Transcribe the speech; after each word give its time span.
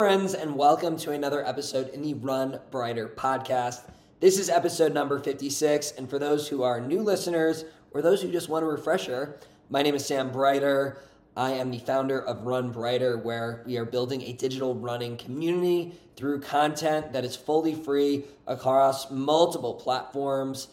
friends, 0.00 0.32
and 0.32 0.54
welcome 0.54 0.96
to 0.96 1.10
another 1.10 1.44
episode 1.44 1.88
in 1.88 2.02
the 2.02 2.14
Run 2.14 2.60
Breiter 2.70 3.12
podcast. 3.16 3.80
This 4.20 4.38
is 4.38 4.48
episode 4.48 4.94
number 4.94 5.18
56, 5.18 5.94
and 5.98 6.08
for 6.08 6.20
those 6.20 6.46
who 6.46 6.62
are 6.62 6.80
new 6.80 7.02
listeners 7.02 7.64
or 7.90 8.00
those 8.00 8.22
who 8.22 8.30
just 8.30 8.48
want 8.48 8.64
a 8.64 8.68
refresher, 8.68 9.40
my 9.70 9.82
name 9.82 9.96
is 9.96 10.06
Sam 10.06 10.30
Breiter. 10.30 10.98
I 11.36 11.50
am 11.50 11.72
the 11.72 11.80
founder 11.80 12.20
of 12.20 12.46
Run 12.46 12.72
Breiter, 12.72 13.20
where 13.20 13.64
we 13.66 13.76
are 13.76 13.84
building 13.84 14.22
a 14.22 14.34
digital 14.34 14.76
running 14.76 15.16
community 15.16 15.98
through 16.14 16.42
content 16.42 17.12
that 17.12 17.24
is 17.24 17.34
fully 17.34 17.74
free 17.74 18.22
across 18.46 19.10
multiple 19.10 19.74
platforms. 19.74 20.68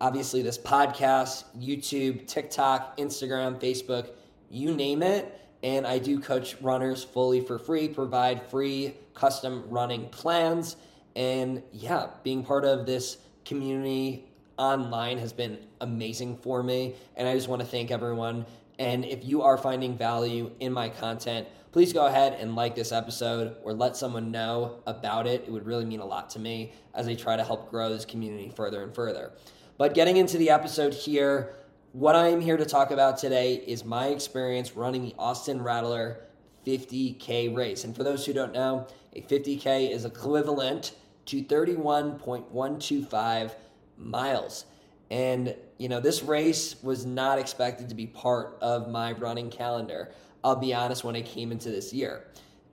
Obviously, 0.00 0.40
this 0.40 0.56
podcast, 0.56 1.42
YouTube, 1.58 2.28
TikTok, 2.28 2.96
Instagram, 2.96 3.60
Facebook, 3.60 4.10
you 4.50 4.72
name 4.72 5.02
it 5.02 5.34
and 5.62 5.86
I 5.86 5.98
do 5.98 6.20
coach 6.20 6.56
runners 6.60 7.02
fully 7.02 7.40
for 7.40 7.58
free, 7.58 7.88
provide 7.88 8.48
free 8.48 8.94
custom 9.14 9.64
running 9.68 10.08
plans. 10.08 10.76
And 11.16 11.62
yeah, 11.72 12.08
being 12.22 12.44
part 12.44 12.64
of 12.64 12.86
this 12.86 13.18
community 13.44 14.28
online 14.56 15.18
has 15.18 15.32
been 15.32 15.58
amazing 15.80 16.36
for 16.38 16.62
me. 16.62 16.94
And 17.16 17.26
I 17.26 17.34
just 17.34 17.48
want 17.48 17.60
to 17.60 17.66
thank 17.66 17.90
everyone. 17.90 18.46
And 18.78 19.04
if 19.04 19.24
you 19.24 19.42
are 19.42 19.58
finding 19.58 19.96
value 19.96 20.52
in 20.60 20.72
my 20.72 20.88
content, 20.88 21.48
please 21.72 21.92
go 21.92 22.06
ahead 22.06 22.36
and 22.40 22.54
like 22.54 22.76
this 22.76 22.92
episode 22.92 23.56
or 23.64 23.72
let 23.72 23.96
someone 23.96 24.30
know 24.30 24.80
about 24.86 25.26
it. 25.26 25.44
It 25.46 25.50
would 25.50 25.66
really 25.66 25.84
mean 25.84 26.00
a 26.00 26.06
lot 26.06 26.30
to 26.30 26.38
me 26.38 26.72
as 26.94 27.08
I 27.08 27.14
try 27.14 27.36
to 27.36 27.42
help 27.42 27.70
grow 27.70 27.88
this 27.88 28.04
community 28.04 28.52
further 28.54 28.82
and 28.84 28.94
further. 28.94 29.32
But 29.76 29.94
getting 29.94 30.16
into 30.16 30.38
the 30.38 30.50
episode 30.50 30.94
here, 30.94 31.54
what 31.92 32.16
I 32.16 32.28
am 32.28 32.40
here 32.40 32.56
to 32.56 32.66
talk 32.66 32.90
about 32.90 33.18
today 33.18 33.54
is 33.54 33.84
my 33.84 34.08
experience 34.08 34.74
running 34.76 35.02
the 35.02 35.14
Austin 35.18 35.62
Rattler 35.62 36.20
50K 36.66 37.54
race. 37.56 37.84
And 37.84 37.96
for 37.96 38.04
those 38.04 38.26
who 38.26 38.32
don't 38.32 38.52
know, 38.52 38.86
a 39.14 39.22
50K 39.22 39.90
is 39.90 40.04
equivalent 40.04 40.92
to 41.26 41.42
31.125 41.42 43.54
miles. 43.96 44.64
And, 45.10 45.56
you 45.78 45.88
know, 45.88 46.00
this 46.00 46.22
race 46.22 46.76
was 46.82 47.06
not 47.06 47.38
expected 47.38 47.88
to 47.88 47.94
be 47.94 48.06
part 48.06 48.58
of 48.60 48.90
my 48.90 49.12
running 49.12 49.48
calendar. 49.48 50.12
I'll 50.44 50.56
be 50.56 50.74
honest, 50.74 51.04
when 51.04 51.16
I 51.16 51.22
came 51.22 51.50
into 51.50 51.70
this 51.70 51.90
year, 51.92 52.24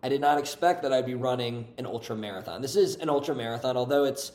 I 0.04 0.10
did 0.10 0.20
not 0.20 0.38
expect 0.38 0.84
that 0.84 0.92
I'd 0.92 1.06
be 1.06 1.16
running 1.16 1.70
an 1.78 1.86
ultra 1.86 2.18
marathon. 2.18 2.62
This 2.62 2.76
is 2.76 2.98
an 2.98 3.08
ultra 3.10 3.34
marathon, 3.34 3.78
although 3.78 4.04
it's 4.04 4.34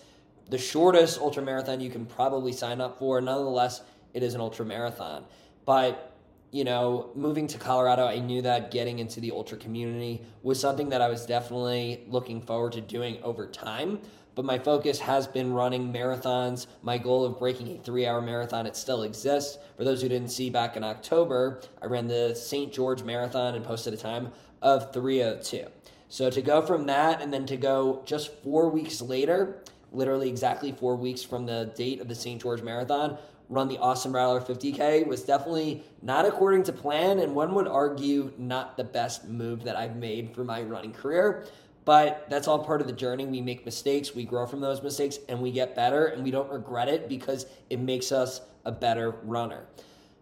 the 0.48 0.56
shortest 0.58 1.20
ultra 1.20 1.42
marathon 1.42 1.80
you 1.80 1.90
can 1.90 2.06
probably 2.06 2.52
sign 2.52 2.80
up 2.80 2.98
for. 2.98 3.20
Nonetheless, 3.20 3.82
it 4.14 4.22
is 4.22 4.34
an 4.34 4.40
ultra 4.40 4.64
marathon. 4.64 5.24
But, 5.64 6.16
you 6.50 6.64
know, 6.64 7.10
moving 7.14 7.46
to 7.48 7.58
Colorado, 7.58 8.06
I 8.06 8.18
knew 8.18 8.42
that 8.42 8.70
getting 8.70 8.98
into 8.98 9.20
the 9.20 9.30
ultra 9.32 9.58
community 9.58 10.22
was 10.42 10.58
something 10.58 10.88
that 10.90 11.00
I 11.00 11.08
was 11.08 11.26
definitely 11.26 12.04
looking 12.08 12.40
forward 12.40 12.72
to 12.72 12.80
doing 12.80 13.22
over 13.22 13.46
time. 13.46 14.00
But 14.34 14.44
my 14.44 14.58
focus 14.58 15.00
has 15.00 15.26
been 15.26 15.52
running 15.52 15.92
marathons. 15.92 16.66
My 16.82 16.98
goal 16.98 17.24
of 17.24 17.38
breaking 17.38 17.68
a 17.76 17.78
three 17.82 18.06
hour 18.06 18.20
marathon, 18.22 18.66
it 18.66 18.76
still 18.76 19.02
exists. 19.02 19.58
For 19.76 19.84
those 19.84 20.02
who 20.02 20.08
didn't 20.08 20.30
see 20.30 20.50
back 20.50 20.76
in 20.76 20.84
October, 20.84 21.60
I 21.82 21.86
ran 21.86 22.06
the 22.06 22.34
St. 22.34 22.72
George 22.72 23.02
Marathon 23.02 23.54
and 23.54 23.64
posted 23.64 23.92
a 23.92 23.96
time 23.96 24.32
of 24.62 24.92
302. 24.92 25.66
So 26.08 26.30
to 26.30 26.42
go 26.42 26.62
from 26.62 26.86
that 26.86 27.20
and 27.20 27.32
then 27.32 27.46
to 27.46 27.56
go 27.56 28.02
just 28.04 28.32
four 28.42 28.68
weeks 28.68 29.00
later, 29.00 29.62
literally 29.92 30.28
exactly 30.28 30.72
four 30.72 30.96
weeks 30.96 31.22
from 31.22 31.46
the 31.46 31.72
date 31.76 32.00
of 32.00 32.08
the 32.08 32.14
St. 32.14 32.40
George 32.40 32.62
Marathon, 32.62 33.18
run 33.50 33.68
the 33.68 33.78
Austin 33.78 34.12
Rattler 34.12 34.40
50K 34.40 35.06
was 35.06 35.24
definitely 35.24 35.84
not 36.00 36.24
according 36.24 36.62
to 36.62 36.72
plan, 36.72 37.18
and 37.18 37.34
one 37.34 37.52
would 37.54 37.66
argue 37.66 38.32
not 38.38 38.76
the 38.76 38.84
best 38.84 39.28
move 39.28 39.64
that 39.64 39.76
I've 39.76 39.96
made 39.96 40.34
for 40.34 40.44
my 40.44 40.62
running 40.62 40.92
career. 40.92 41.44
But 41.84 42.26
that's 42.30 42.46
all 42.46 42.64
part 42.64 42.80
of 42.80 42.86
the 42.86 42.92
journey. 42.92 43.26
We 43.26 43.40
make 43.40 43.64
mistakes, 43.64 44.14
we 44.14 44.24
grow 44.24 44.46
from 44.46 44.60
those 44.60 44.82
mistakes, 44.82 45.18
and 45.28 45.40
we 45.40 45.50
get 45.50 45.74
better, 45.74 46.06
and 46.06 46.22
we 46.22 46.30
don't 46.30 46.50
regret 46.50 46.88
it 46.88 47.08
because 47.08 47.46
it 47.68 47.80
makes 47.80 48.12
us 48.12 48.40
a 48.64 48.70
better 48.70 49.16
runner. 49.24 49.64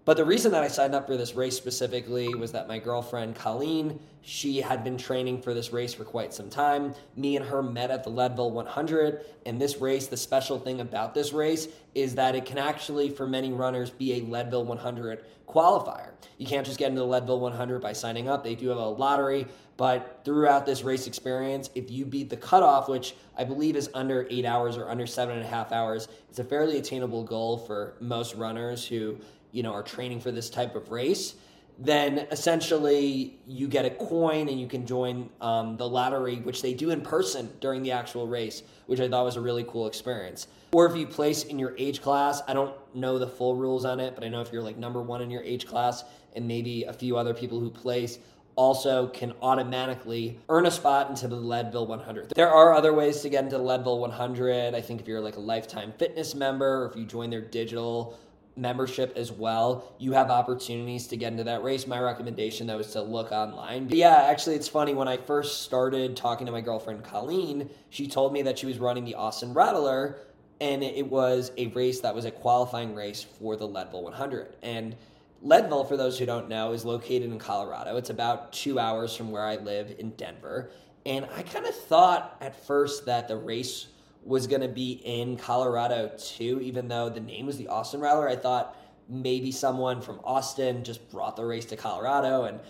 But 0.08 0.16
the 0.16 0.24
reason 0.24 0.52
that 0.52 0.62
I 0.62 0.68
signed 0.68 0.94
up 0.94 1.06
for 1.06 1.18
this 1.18 1.34
race 1.34 1.54
specifically 1.54 2.34
was 2.34 2.50
that 2.52 2.66
my 2.66 2.78
girlfriend 2.78 3.34
Colleen, 3.34 4.00
she 4.22 4.62
had 4.62 4.82
been 4.82 4.96
training 4.96 5.42
for 5.42 5.52
this 5.52 5.70
race 5.70 5.92
for 5.92 6.04
quite 6.04 6.32
some 6.32 6.48
time. 6.48 6.94
Me 7.14 7.36
and 7.36 7.44
her 7.44 7.62
met 7.62 7.90
at 7.90 8.04
the 8.04 8.08
Leadville 8.08 8.50
100, 8.50 9.26
and 9.44 9.60
this 9.60 9.76
race, 9.76 10.06
the 10.06 10.16
special 10.16 10.58
thing 10.58 10.80
about 10.80 11.12
this 11.12 11.34
race 11.34 11.68
is 11.94 12.14
that 12.14 12.34
it 12.34 12.46
can 12.46 12.56
actually, 12.56 13.10
for 13.10 13.26
many 13.26 13.52
runners, 13.52 13.90
be 13.90 14.14
a 14.14 14.20
Leadville 14.22 14.64
100 14.64 15.26
qualifier. 15.46 16.12
You 16.38 16.46
can't 16.46 16.64
just 16.64 16.78
get 16.78 16.88
into 16.88 17.00
the 17.00 17.06
Leadville 17.06 17.40
100 17.40 17.82
by 17.82 17.92
signing 17.92 18.30
up. 18.30 18.42
They 18.42 18.54
do 18.54 18.68
have 18.68 18.78
a 18.78 18.88
lottery, 18.88 19.46
but 19.76 20.22
throughout 20.24 20.64
this 20.64 20.82
race 20.82 21.06
experience, 21.06 21.68
if 21.74 21.90
you 21.90 22.06
beat 22.06 22.30
the 22.30 22.36
cutoff, 22.36 22.88
which 22.88 23.14
I 23.36 23.44
believe 23.44 23.76
is 23.76 23.90
under 23.94 24.26
eight 24.30 24.44
hours 24.44 24.76
or 24.76 24.88
under 24.88 25.06
seven 25.06 25.36
and 25.36 25.44
a 25.44 25.48
half 25.48 25.70
hours, 25.70 26.08
it's 26.30 26.38
a 26.38 26.44
fairly 26.44 26.78
attainable 26.78 27.24
goal 27.24 27.58
for 27.58 27.94
most 28.00 28.34
runners 28.34 28.86
who 28.86 29.18
you 29.52 29.62
know 29.62 29.72
are 29.72 29.82
training 29.82 30.20
for 30.20 30.30
this 30.30 30.50
type 30.50 30.74
of 30.74 30.90
race 30.90 31.34
then 31.78 32.26
essentially 32.32 33.38
you 33.46 33.68
get 33.68 33.84
a 33.84 33.90
coin 33.90 34.48
and 34.48 34.60
you 34.60 34.66
can 34.66 34.84
join 34.84 35.30
um, 35.40 35.76
the 35.76 35.88
lottery, 35.88 36.36
which 36.36 36.60
they 36.60 36.74
do 36.74 36.90
in 36.90 37.00
person 37.00 37.48
during 37.60 37.82
the 37.84 37.92
actual 37.92 38.26
race, 38.26 38.64
which 38.86 38.98
I 38.98 39.08
thought 39.08 39.24
was 39.24 39.36
a 39.36 39.40
really 39.40 39.64
cool 39.64 39.86
experience. 39.86 40.48
Or 40.72 40.86
if 40.86 40.96
you 40.96 41.06
place 41.06 41.44
in 41.44 41.58
your 41.58 41.76
age 41.78 42.02
class, 42.02 42.42
I 42.48 42.52
don't 42.52 42.74
know 42.96 43.18
the 43.18 43.28
full 43.28 43.54
rules 43.54 43.84
on 43.84 44.00
it, 44.00 44.16
but 44.16 44.24
I 44.24 44.28
know 44.28 44.40
if 44.40 44.52
you're 44.52 44.62
like 44.62 44.76
number 44.76 45.00
one 45.00 45.22
in 45.22 45.30
your 45.30 45.42
age 45.42 45.66
class 45.66 46.02
and 46.34 46.48
maybe 46.48 46.82
a 46.84 46.92
few 46.92 47.16
other 47.16 47.32
people 47.32 47.60
who 47.60 47.70
place 47.70 48.18
also 48.56 49.06
can 49.06 49.32
automatically 49.40 50.36
earn 50.48 50.66
a 50.66 50.70
spot 50.70 51.08
into 51.08 51.28
the 51.28 51.36
Leadville 51.36 51.86
100. 51.86 52.32
There 52.34 52.50
are 52.50 52.74
other 52.74 52.92
ways 52.92 53.20
to 53.20 53.28
get 53.28 53.44
into 53.44 53.56
Leadville 53.56 54.00
100. 54.00 54.74
I 54.74 54.80
think 54.80 55.00
if 55.00 55.06
you're 55.06 55.20
like 55.20 55.36
a 55.36 55.40
lifetime 55.40 55.92
fitness 55.96 56.34
member 56.34 56.82
or 56.82 56.90
if 56.90 56.96
you 56.96 57.04
join 57.04 57.30
their 57.30 57.40
digital 57.40 58.18
membership 58.58 59.16
as 59.16 59.32
well, 59.32 59.94
you 59.98 60.12
have 60.12 60.30
opportunities 60.30 61.06
to 61.08 61.16
get 61.16 61.32
into 61.32 61.44
that 61.44 61.62
race. 61.62 61.86
My 61.86 62.00
recommendation 62.00 62.66
though 62.66 62.78
is 62.78 62.92
to 62.92 63.02
look 63.02 63.32
online. 63.32 63.86
But 63.88 63.96
yeah, 63.96 64.24
actually 64.24 64.56
it's 64.56 64.68
funny 64.68 64.94
when 64.94 65.08
I 65.08 65.16
first 65.16 65.62
started 65.62 66.16
talking 66.16 66.46
to 66.46 66.52
my 66.52 66.60
girlfriend 66.60 67.04
Colleen, 67.04 67.70
she 67.90 68.06
told 68.06 68.32
me 68.32 68.42
that 68.42 68.58
she 68.58 68.66
was 68.66 68.78
running 68.78 69.04
the 69.04 69.14
Austin 69.14 69.54
Rattler 69.54 70.18
and 70.60 70.82
it 70.82 71.06
was 71.06 71.52
a 71.56 71.68
race 71.68 72.00
that 72.00 72.14
was 72.14 72.24
a 72.24 72.30
qualifying 72.30 72.94
race 72.94 73.22
for 73.22 73.56
the 73.56 73.66
Leadville 73.66 74.02
100. 74.02 74.56
And 74.62 74.96
Leadville, 75.42 75.84
for 75.84 75.96
those 75.96 76.18
who 76.18 76.26
don't 76.26 76.48
know, 76.48 76.72
is 76.72 76.84
located 76.84 77.30
in 77.30 77.38
Colorado. 77.38 77.96
It's 77.96 78.10
about 78.10 78.52
two 78.52 78.78
hours 78.78 79.14
from 79.14 79.30
where 79.30 79.44
I 79.44 79.56
live 79.56 79.94
in 79.98 80.10
Denver. 80.10 80.70
And 81.06 81.26
I 81.36 81.42
kind 81.42 81.64
of 81.64 81.74
thought 81.74 82.36
at 82.40 82.66
first 82.66 83.06
that 83.06 83.28
the 83.28 83.36
race 83.36 83.86
was 84.28 84.46
going 84.46 84.60
to 84.60 84.68
be 84.68 84.92
in 85.04 85.38
Colorado 85.38 86.12
too, 86.18 86.60
even 86.62 86.86
though 86.86 87.08
the 87.08 87.18
name 87.18 87.46
was 87.46 87.56
the 87.56 87.68
Austin 87.68 87.98
Rattler. 87.98 88.28
I 88.28 88.36
thought 88.36 88.76
maybe 89.08 89.50
someone 89.50 90.02
from 90.02 90.20
Austin 90.22 90.84
just 90.84 91.10
brought 91.10 91.34
the 91.34 91.46
race 91.46 91.64
to 91.64 91.76
Colorado 91.76 92.44
and 92.44 92.60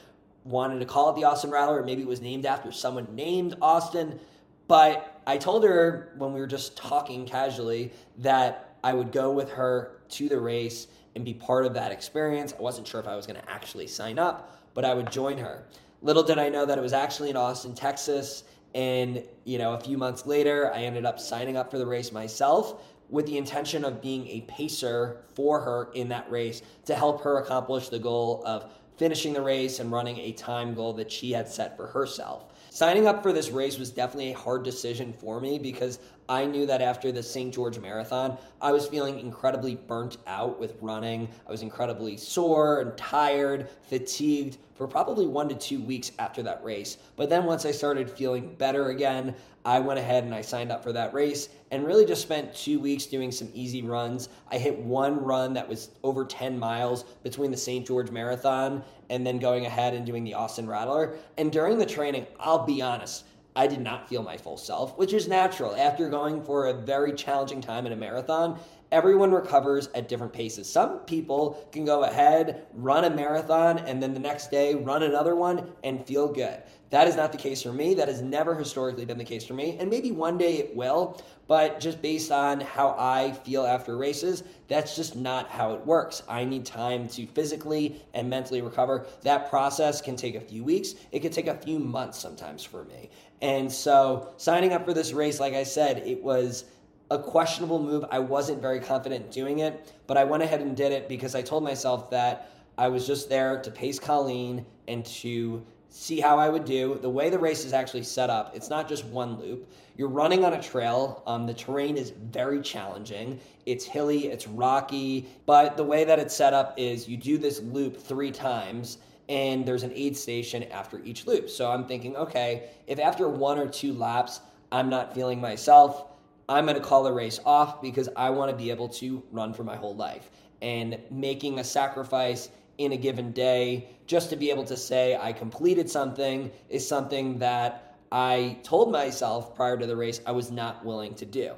wanted 0.45 0.79
to 0.79 0.87
call 0.87 1.11
it 1.11 1.17
the 1.17 1.25
Austin 1.25 1.51
Rattler, 1.51 1.81
or 1.81 1.85
maybe 1.85 2.03
it 2.03 2.09
was 2.09 2.21
named 2.21 2.47
after 2.47 2.71
someone 2.71 3.09
named 3.13 3.57
Austin. 3.61 4.21
But 4.69 5.21
I 5.27 5.37
told 5.37 5.65
her 5.65 6.13
when 6.17 6.33
we 6.33 6.39
were 6.39 6.47
just 6.47 6.77
talking 6.77 7.27
casually 7.27 7.93
that 8.19 8.77
I 8.85 8.93
would 8.93 9.11
go 9.11 9.33
with 9.33 9.51
her 9.51 9.99
to 10.11 10.29
the 10.29 10.39
race 10.39 10.87
and 11.17 11.25
be 11.25 11.35
part 11.35 11.67
of 11.67 11.75
that 11.75 11.91
experience. 11.91 12.55
I 12.57 12.63
wasn't 12.63 12.87
sure 12.87 13.01
if 13.01 13.09
I 13.09 13.17
was 13.17 13.27
going 13.27 13.41
to 13.41 13.51
actually 13.51 13.89
sign 13.89 14.21
up, 14.21 14.57
but 14.75 14.85
I 14.85 14.95
would 14.95 15.11
join 15.11 15.39
her. 15.39 15.65
Little 16.03 16.23
did 16.23 16.39
I 16.39 16.51
know 16.51 16.65
that 16.65 16.79
it 16.79 16.81
was 16.81 16.93
actually 16.93 17.31
in 17.31 17.37
Austin, 17.37 17.75
Texas, 17.75 18.45
and, 18.75 19.23
you 19.45 19.59
know, 19.59 19.73
a 19.75 19.81
few 19.81 19.99
months 19.99 20.27
later, 20.27 20.73
I 20.73 20.83
ended 20.83 21.05
up 21.05 21.19
signing 21.19 21.57
up 21.57 21.71
for 21.71 21.79
the 21.79 21.87
race 21.87 22.13
myself 22.13 22.83
with 23.09 23.27
the 23.27 23.39
intention 23.39 23.85
of 23.85 24.03
being 24.03 24.27
a 24.29 24.43
pacer 24.43 25.25
for 25.35 25.61
her 25.61 25.91
in 25.95 26.09
that 26.09 26.31
race 26.31 26.63
to 26.85 26.95
help 26.95 27.23
her 27.23 27.39
accomplish 27.39 27.89
the 27.89 27.99
goal 27.99 28.43
of 28.45 28.71
finishing 28.99 29.33
the 29.33 29.41
race 29.41 29.79
and 29.79 29.91
running 29.91 30.19
a 30.19 30.33
time 30.33 30.75
goal 30.75 30.93
that 30.93 31.11
she 31.11 31.33
had 31.33 31.49
set 31.49 31.77
for 31.77 31.87
herself. 31.87 32.53
Signing 32.71 33.07
up 33.07 33.23
for 33.23 33.33
this 33.33 33.51
race 33.51 33.79
was 33.79 33.91
definitely 33.91 34.33
a 34.33 34.37
hard 34.37 34.63
decision 34.65 35.13
for 35.13 35.41
me 35.41 35.59
because 35.59 35.99
I 36.29 36.45
knew 36.45 36.67
that 36.67 36.83
after 36.83 37.11
the 37.11 37.23
St. 37.23 37.55
George 37.55 37.79
Marathon, 37.79 38.37
I 38.61 38.71
was 38.71 38.87
feeling 38.87 39.19
incredibly 39.19 39.77
burnt 39.77 40.19
out 40.27 40.61
with 40.61 40.77
running. 40.83 41.29
I 41.47 41.51
was 41.51 41.63
incredibly 41.63 42.19
sore 42.19 42.81
and 42.83 42.97
tired, 42.99 43.69
fatigued 43.89 44.59
for 44.75 44.87
probably 44.87 45.27
one 45.27 45.49
to 45.49 45.55
two 45.55 45.81
weeks 45.81 46.13
after 46.19 46.43
that 46.43 46.63
race. 46.63 46.99
But 47.17 47.31
then 47.31 47.47
once 47.47 47.65
I 47.65 47.71
started 47.71 48.11
feeling 48.11 48.55
better 48.57 48.91
again, 48.91 49.35
I 49.65 49.81
went 49.81 49.99
ahead 49.99 50.25
and 50.25 50.35
I 50.35 50.43
signed 50.43 50.71
up 50.71 50.83
for 50.83 50.93
that 50.93 51.15
race 51.15 51.49
and 51.71 51.87
really 51.87 52.05
just 52.05 52.23
spent 52.23 52.55
two 52.55 52.79
weeks 52.79 53.07
doing 53.07 53.33
some 53.33 53.51
easy 53.55 53.83
runs. 53.83 54.29
I 54.51 54.59
hit 54.59 54.79
one 54.79 55.25
run 55.25 55.55
that 55.55 55.69
was 55.69 55.91
over 56.03 56.25
10 56.25 56.59
miles 56.59 57.05
between 57.23 57.51
the 57.51 57.57
St. 57.57 57.87
George 57.87 58.11
Marathon 58.11 58.83
and 59.11 59.27
then 59.27 59.39
going 59.39 59.67
ahead 59.67 59.95
and 59.95 60.07
doing 60.07 60.25
the 60.25 60.35
Austin 60.35 60.69
Rattler. 60.69 61.17
And 61.39 61.51
during 61.51 61.79
the 61.79 61.87
training, 61.87 62.27
I'll 62.39 62.65
be 62.65 62.83
honest, 62.83 63.25
I 63.59 63.67
did 63.67 63.81
not 63.81 64.09
feel 64.09 64.23
my 64.23 64.37
full 64.37 64.57
self, 64.57 64.97
which 64.97 65.13
is 65.13 65.27
natural. 65.27 65.75
After 65.75 66.09
going 66.09 66.45
for 66.45 66.69
a 66.69 66.73
very 66.73 67.13
challenging 67.13 67.61
time 67.61 67.87
in 67.87 67.93
a 67.93 67.97
marathon, 67.97 68.61
everyone 68.93 69.33
recovers 69.33 69.89
at 69.97 70.09
different 70.09 70.33
paces. 70.33 70.71
Some 70.71 71.01
people 71.01 71.67
can 71.73 71.85
go 71.85 72.05
ahead, 72.05 72.69
run 72.73 73.03
a 73.03 73.11
marathon, 73.11 73.79
and 73.81 74.01
then 74.01 74.15
the 74.15 74.21
next 74.21 74.53
day 74.53 74.77
run 74.77 75.03
another 75.03 75.35
one 75.35 75.73
and 75.83 76.07
feel 76.07 76.33
good. 76.33 76.63
That 76.91 77.07
is 77.07 77.17
not 77.17 77.33
the 77.33 77.39
case 77.39 77.63
for 77.63 77.73
me. 77.73 77.95
That 77.95 78.09
has 78.09 78.23
never 78.23 78.55
historically 78.55 79.05
been 79.05 79.19
the 79.19 79.25
case 79.25 79.45
for 79.45 79.55
me. 79.55 79.77
And 79.79 79.91
maybe 79.91 80.11
one 80.11 80.39
day 80.39 80.57
it 80.57 80.75
will, 80.75 81.23
but 81.47 81.81
just 81.81 82.01
based 82.01 82.33
on 82.33 82.61
how 82.61 82.95
I 82.99 83.33
feel 83.45 83.67
after 83.67 83.97
races, 83.97 84.43
that's 84.69 84.97
just 84.97 85.15
not 85.15 85.49
how 85.51 85.75
it 85.75 85.85
works. 85.85 86.23
I 86.29 86.45
need 86.45 86.65
time 86.65 87.07
to 87.09 87.27
physically 87.27 88.03
and 88.15 88.31
mentally 88.31 88.63
recover. 88.63 89.07
That 89.23 89.51
process 89.51 90.01
can 90.01 90.17
take 90.17 90.35
a 90.35 90.41
few 90.41 90.65
weeks, 90.65 90.95
it 91.13 91.21
could 91.21 91.33
take 91.33 91.47
a 91.47 91.57
few 91.57 91.79
months 91.79 92.19
sometimes 92.19 92.65
for 92.65 92.85
me. 92.85 93.11
And 93.43 93.71
so, 93.71 94.33
signing 94.37 94.73
up 94.73 94.85
for 94.85 94.95
this 94.95 95.13
race, 95.13 95.39
like 95.39 95.55
I 95.55 95.63
said, 95.63 95.99
it 95.99 96.23
was 96.23 96.65
a 97.11 97.19
questionable 97.19 97.83
move. 97.83 98.05
I 98.11 98.19
wasn't 98.19 98.61
very 98.61 98.81
confident 98.81 99.31
doing 99.31 99.61
it, 99.61 99.95
but 100.07 100.17
I 100.17 100.25
went 100.25 100.43
ahead 100.43 100.61
and 100.61 100.77
did 100.77 100.93
it 100.93 101.09
because 101.09 101.35
I 101.35 101.43
told 101.43 101.65
myself 101.65 102.11
that 102.11 102.51
I 102.77 102.89
was 102.89 103.07
just 103.07 103.29
there 103.29 103.61
to 103.63 103.71
pace 103.71 103.99
Colleen 103.99 104.67
and 104.87 105.05
to 105.07 105.65
see 105.91 106.21
how 106.21 106.39
I 106.39 106.49
would 106.49 106.65
do. 106.65 106.99
The 107.01 107.09
way 107.09 107.31
the 107.31 107.39
race 107.39 107.65
is 107.65 107.73
actually 107.73 108.03
set 108.03 108.31
up, 108.31 108.55
it's 108.55 108.71
not 108.71 108.89
just 108.89 109.05
one 109.07 109.39
loop. 109.39 109.71
You're 109.97 110.09
running 110.09 110.45
on 110.45 110.53
a 110.53 110.63
trail. 110.63 111.23
Um, 111.27 111.47
the 111.47 111.55
terrain 111.55 111.97
is 111.97 112.11
very 112.11 112.61
challenging. 112.61 113.41
It's 113.67 113.85
hilly, 113.85 114.27
it's 114.27 114.47
rocky, 114.47 115.29
but 115.47 115.77
the 115.77 115.85
way 115.85 116.05
that 116.05 116.19
it's 116.19 116.35
set 116.35 116.55
up 116.55 116.75
is 116.77 117.09
you 117.09 117.17
do 117.17 117.39
this 117.39 117.61
loop 117.61 117.97
three 117.97 118.31
times 118.31 118.99
and 119.29 119.67
there's 119.67 119.83
an 119.83 119.93
aid 119.95 120.17
station 120.17 120.63
after 120.65 121.01
each 121.05 121.27
loop. 121.27 121.51
So 121.51 121.71
I'm 121.71 121.85
thinking, 121.87 122.17
okay, 122.17 122.71
if 122.87 122.99
after 122.99 123.29
one 123.29 123.59
or 123.59 123.69
two 123.69 123.93
laps 123.93 124.41
I'm 124.73 124.89
not 124.89 125.15
feeling 125.15 125.41
myself, 125.41 126.05
I'm 126.49 126.67
to 126.67 126.81
call 126.81 127.03
the 127.03 127.13
race 127.13 127.41
off 127.45 127.83
because 127.83 128.09
I 128.17 128.31
want 128.31 128.51
to 128.51 128.57
be 128.57 128.71
able 128.71 128.89
to 128.91 129.23
run 129.33 129.53
for 129.53 129.65
my 129.65 129.77
whole 129.77 129.95
life. 129.95 130.31
And 130.63 130.99
making 131.11 131.59
a 131.59 131.65
sacrifice 131.65 132.49
in 132.79 132.93
a 132.93 132.97
given 132.97 133.33
day 133.33 133.89
just 134.07 134.31
to 134.31 134.37
be 134.37 134.51
able 134.51 134.65
to 134.65 134.77
say 134.77 135.17
I 135.17 135.33
completed 135.33 135.91
something 135.91 136.51
is 136.69 136.87
something 136.87 137.39
that 137.41 137.97
I 138.11 138.59
told 138.63 138.91
myself 138.91 139.55
prior 139.55 139.77
to 139.77 139.87
the 139.87 139.97
race 139.97 140.21
I 140.27 140.33
was 140.33 140.51
not 140.51 140.85
willing 140.85 141.15
to 141.17 141.27
do. 141.27 141.53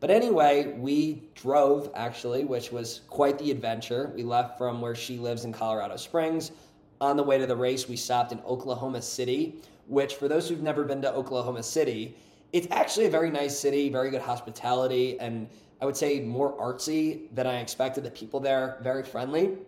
But 0.00 0.10
anyway, 0.10 0.74
we 0.78 1.28
drove 1.34 1.90
actually, 1.94 2.44
which 2.44 2.72
was 2.72 3.02
quite 3.08 3.38
the 3.38 3.50
adventure. 3.50 4.10
We 4.14 4.22
left 4.22 4.56
from 4.56 4.80
where 4.80 4.94
she 4.94 5.18
lives 5.18 5.44
in 5.44 5.52
Colorado 5.52 5.96
Springs. 5.96 6.52
On 7.02 7.16
the 7.16 7.22
way 7.22 7.36
to 7.36 7.46
the 7.46 7.56
race, 7.56 7.86
we 7.86 7.96
stopped 7.96 8.32
in 8.32 8.40
Oklahoma 8.40 9.02
City, 9.02 9.60
which, 9.88 10.14
for 10.14 10.26
those 10.26 10.48
who've 10.48 10.62
never 10.62 10.84
been 10.84 11.02
to 11.02 11.12
Oklahoma 11.12 11.62
City, 11.62 12.16
it's 12.52 12.66
actually 12.70 13.06
a 13.06 13.10
very 13.10 13.30
nice 13.30 13.58
city, 13.58 13.90
very 13.90 14.10
good 14.10 14.22
hospitality, 14.22 15.20
and 15.20 15.48
I 15.82 15.86
would 15.86 15.96
say 15.96 16.20
more 16.20 16.56
artsy 16.58 17.34
than 17.34 17.46
I 17.46 17.60
expected. 17.60 18.04
The 18.04 18.10
people 18.10 18.40
there 18.40 18.78
very 18.82 19.02
friendly. 19.02 19.58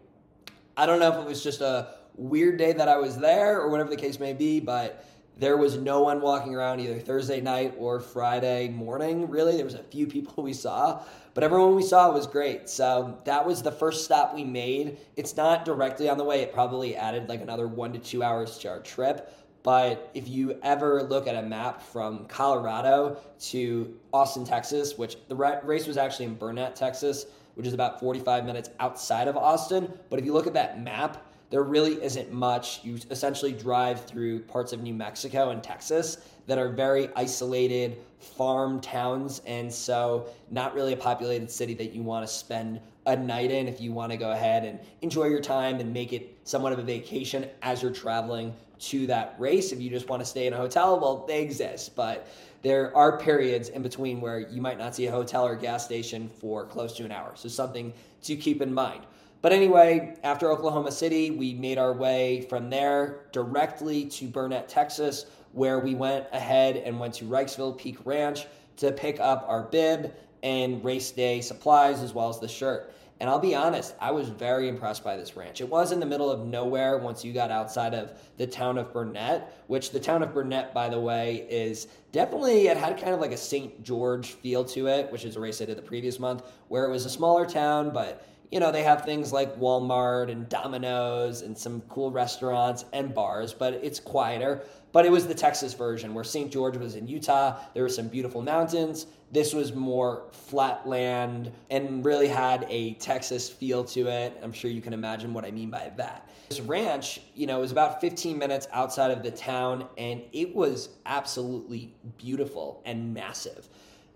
I 0.76 0.86
don't 0.86 1.00
know 1.00 1.12
if 1.12 1.18
it 1.18 1.26
was 1.26 1.42
just 1.42 1.60
a 1.60 1.94
weird 2.14 2.58
day 2.58 2.72
that 2.72 2.88
I 2.88 2.96
was 2.96 3.18
there 3.18 3.60
or 3.60 3.68
whatever 3.68 3.90
the 3.90 3.96
case 3.96 4.18
may 4.18 4.32
be, 4.32 4.60
but 4.60 5.04
there 5.38 5.56
was 5.56 5.76
no 5.76 6.02
one 6.02 6.20
walking 6.20 6.54
around 6.54 6.80
either 6.80 6.98
Thursday 6.98 7.40
night 7.40 7.74
or 7.78 8.00
Friday 8.00 8.68
morning. 8.68 9.28
Really, 9.28 9.56
there 9.56 9.64
was 9.64 9.74
a 9.74 9.82
few 9.82 10.06
people 10.08 10.42
we 10.42 10.52
saw, 10.52 11.02
but 11.34 11.44
everyone 11.44 11.74
we 11.74 11.82
saw 11.82 12.10
was 12.10 12.26
great. 12.26 12.68
So 12.68 13.18
that 13.24 13.44
was 13.44 13.62
the 13.62 13.72
first 13.72 14.04
stop 14.04 14.34
we 14.34 14.44
made. 14.44 14.98
It's 15.16 15.36
not 15.36 15.64
directly 15.64 16.08
on 16.08 16.18
the 16.18 16.24
way. 16.24 16.42
It 16.42 16.52
probably 16.52 16.96
added 16.96 17.28
like 17.28 17.40
another 17.40 17.66
one 17.66 17.92
to 17.92 17.98
two 17.98 18.22
hours 18.22 18.58
to 18.58 18.68
our 18.68 18.80
trip. 18.80 19.34
But 19.62 20.10
if 20.12 20.28
you 20.28 20.58
ever 20.62 21.04
look 21.04 21.28
at 21.28 21.36
a 21.36 21.42
map 21.42 21.82
from 21.82 22.26
Colorado 22.26 23.18
to 23.50 23.96
Austin, 24.12 24.44
Texas, 24.44 24.98
which 24.98 25.16
the 25.28 25.36
race 25.36 25.86
was 25.86 25.96
actually 25.96 26.24
in 26.24 26.34
Burnet, 26.34 26.74
Texas, 26.74 27.26
which 27.54 27.66
is 27.66 27.74
about 27.74 28.00
45 28.00 28.44
minutes 28.44 28.70
outside 28.80 29.28
of 29.28 29.36
Austin. 29.36 29.92
But 30.10 30.18
if 30.18 30.24
you 30.24 30.32
look 30.32 30.46
at 30.46 30.54
that 30.54 30.82
map, 30.82 31.24
there 31.50 31.62
really 31.62 32.02
isn't 32.02 32.32
much. 32.32 32.82
You 32.82 32.98
essentially 33.10 33.52
drive 33.52 34.04
through 34.06 34.40
parts 34.40 34.72
of 34.72 34.82
New 34.82 34.94
Mexico 34.94 35.50
and 35.50 35.62
Texas 35.62 36.16
that 36.46 36.58
are 36.58 36.70
very 36.70 37.10
isolated 37.14 37.98
farm 38.18 38.80
towns, 38.80 39.42
and 39.46 39.72
so 39.72 40.28
not 40.50 40.74
really 40.74 40.94
a 40.94 40.96
populated 40.96 41.50
city 41.50 41.74
that 41.74 41.92
you 41.92 42.02
want 42.02 42.26
to 42.26 42.32
spend 42.32 42.80
a 43.06 43.16
night 43.16 43.50
in 43.50 43.68
if 43.68 43.80
you 43.80 43.92
want 43.92 44.12
to 44.12 44.16
go 44.16 44.30
ahead 44.30 44.64
and 44.64 44.78
enjoy 45.02 45.24
your 45.24 45.40
time 45.40 45.78
and 45.80 45.92
make 45.92 46.12
it 46.12 46.38
somewhat 46.44 46.72
of 46.72 46.78
a 46.78 46.82
vacation 46.82 47.46
as 47.60 47.82
you're 47.82 47.92
traveling 47.92 48.54
to 48.82 49.06
that 49.06 49.34
race. 49.38 49.72
If 49.72 49.80
you 49.80 49.90
just 49.90 50.08
want 50.08 50.20
to 50.20 50.26
stay 50.26 50.46
in 50.46 50.52
a 50.52 50.56
hotel, 50.56 50.98
well, 50.98 51.24
they 51.26 51.42
exist, 51.42 51.94
but 51.94 52.28
there 52.62 52.96
are 52.96 53.18
periods 53.18 53.68
in 53.68 53.82
between 53.82 54.20
where 54.20 54.40
you 54.40 54.60
might 54.60 54.78
not 54.78 54.94
see 54.94 55.06
a 55.06 55.10
hotel 55.10 55.46
or 55.46 55.56
gas 55.56 55.84
station 55.84 56.28
for 56.40 56.64
close 56.66 56.92
to 56.94 57.04
an 57.04 57.12
hour. 57.12 57.32
So, 57.34 57.48
something 57.48 57.92
to 58.22 58.36
keep 58.36 58.60
in 58.60 58.72
mind. 58.72 59.04
But 59.40 59.52
anyway, 59.52 60.16
after 60.22 60.50
Oklahoma 60.50 60.92
City, 60.92 61.32
we 61.32 61.54
made 61.54 61.76
our 61.76 61.92
way 61.92 62.46
from 62.48 62.70
there 62.70 63.26
directly 63.32 64.06
to 64.06 64.28
Burnet, 64.28 64.68
Texas, 64.68 65.26
where 65.52 65.80
we 65.80 65.94
went 65.94 66.26
ahead 66.32 66.76
and 66.76 66.98
went 66.98 67.14
to 67.14 67.26
Reveille 67.26 67.72
Peak 67.72 67.98
Ranch 68.04 68.46
to 68.76 68.92
pick 68.92 69.20
up 69.20 69.44
our 69.48 69.64
bib 69.64 70.14
and 70.42 70.82
race 70.84 71.10
day 71.10 71.40
supplies 71.40 72.00
as 72.00 72.14
well 72.14 72.28
as 72.28 72.38
the 72.38 72.48
shirt. 72.48 72.92
And 73.22 73.30
I'll 73.30 73.38
be 73.38 73.54
honest, 73.54 73.94
I 74.00 74.10
was 74.10 74.28
very 74.28 74.68
impressed 74.68 75.04
by 75.04 75.16
this 75.16 75.36
ranch. 75.36 75.60
It 75.60 75.68
was 75.68 75.92
in 75.92 76.00
the 76.00 76.06
middle 76.06 76.28
of 76.28 76.44
nowhere 76.44 76.98
once 76.98 77.24
you 77.24 77.32
got 77.32 77.52
outside 77.52 77.94
of 77.94 78.18
the 78.36 78.48
town 78.48 78.78
of 78.78 78.92
Burnet, 78.92 79.44
which 79.68 79.92
the 79.92 80.00
town 80.00 80.24
of 80.24 80.34
Burnet, 80.34 80.74
by 80.74 80.88
the 80.88 80.98
way, 80.98 81.46
is 81.48 81.86
definitely, 82.10 82.66
it 82.66 82.76
had 82.76 82.98
kind 82.98 83.14
of 83.14 83.20
like 83.20 83.30
a 83.30 83.36
St. 83.36 83.84
George 83.84 84.32
feel 84.32 84.64
to 84.64 84.88
it, 84.88 85.12
which 85.12 85.24
is 85.24 85.36
a 85.36 85.40
race 85.40 85.62
I 85.62 85.66
did 85.66 85.78
the 85.78 85.82
previous 85.82 86.18
month, 86.18 86.42
where 86.66 86.84
it 86.84 86.90
was 86.90 87.06
a 87.06 87.10
smaller 87.10 87.46
town, 87.46 87.90
but 87.90 88.26
you 88.52 88.60
know, 88.60 88.70
they 88.70 88.82
have 88.82 89.06
things 89.06 89.32
like 89.32 89.58
Walmart 89.58 90.30
and 90.30 90.46
Domino's 90.46 91.40
and 91.40 91.56
some 91.56 91.80
cool 91.88 92.10
restaurants 92.10 92.84
and 92.92 93.14
bars, 93.14 93.54
but 93.54 93.72
it's 93.72 93.98
quieter. 93.98 94.62
But 94.92 95.06
it 95.06 95.10
was 95.10 95.26
the 95.26 95.34
Texas 95.34 95.72
version 95.72 96.12
where 96.12 96.22
St. 96.22 96.52
George 96.52 96.76
was 96.76 96.94
in 96.94 97.08
Utah. 97.08 97.58
There 97.72 97.82
were 97.82 97.88
some 97.88 98.08
beautiful 98.08 98.42
mountains. 98.42 99.06
This 99.32 99.54
was 99.54 99.72
more 99.72 100.24
flat 100.32 100.86
land 100.86 101.50
and 101.70 102.04
really 102.04 102.28
had 102.28 102.66
a 102.68 102.92
Texas 102.94 103.48
feel 103.48 103.84
to 103.84 104.08
it. 104.08 104.38
I'm 104.42 104.52
sure 104.52 104.70
you 104.70 104.82
can 104.82 104.92
imagine 104.92 105.32
what 105.32 105.46
I 105.46 105.50
mean 105.50 105.70
by 105.70 105.90
that. 105.96 106.28
This 106.50 106.60
ranch, 106.60 107.22
you 107.34 107.46
know, 107.46 107.60
was 107.60 107.72
about 107.72 108.02
15 108.02 108.36
minutes 108.36 108.68
outside 108.70 109.10
of 109.10 109.22
the 109.22 109.30
town 109.30 109.86
and 109.96 110.20
it 110.34 110.54
was 110.54 110.90
absolutely 111.06 111.94
beautiful 112.18 112.82
and 112.84 113.14
massive. 113.14 113.66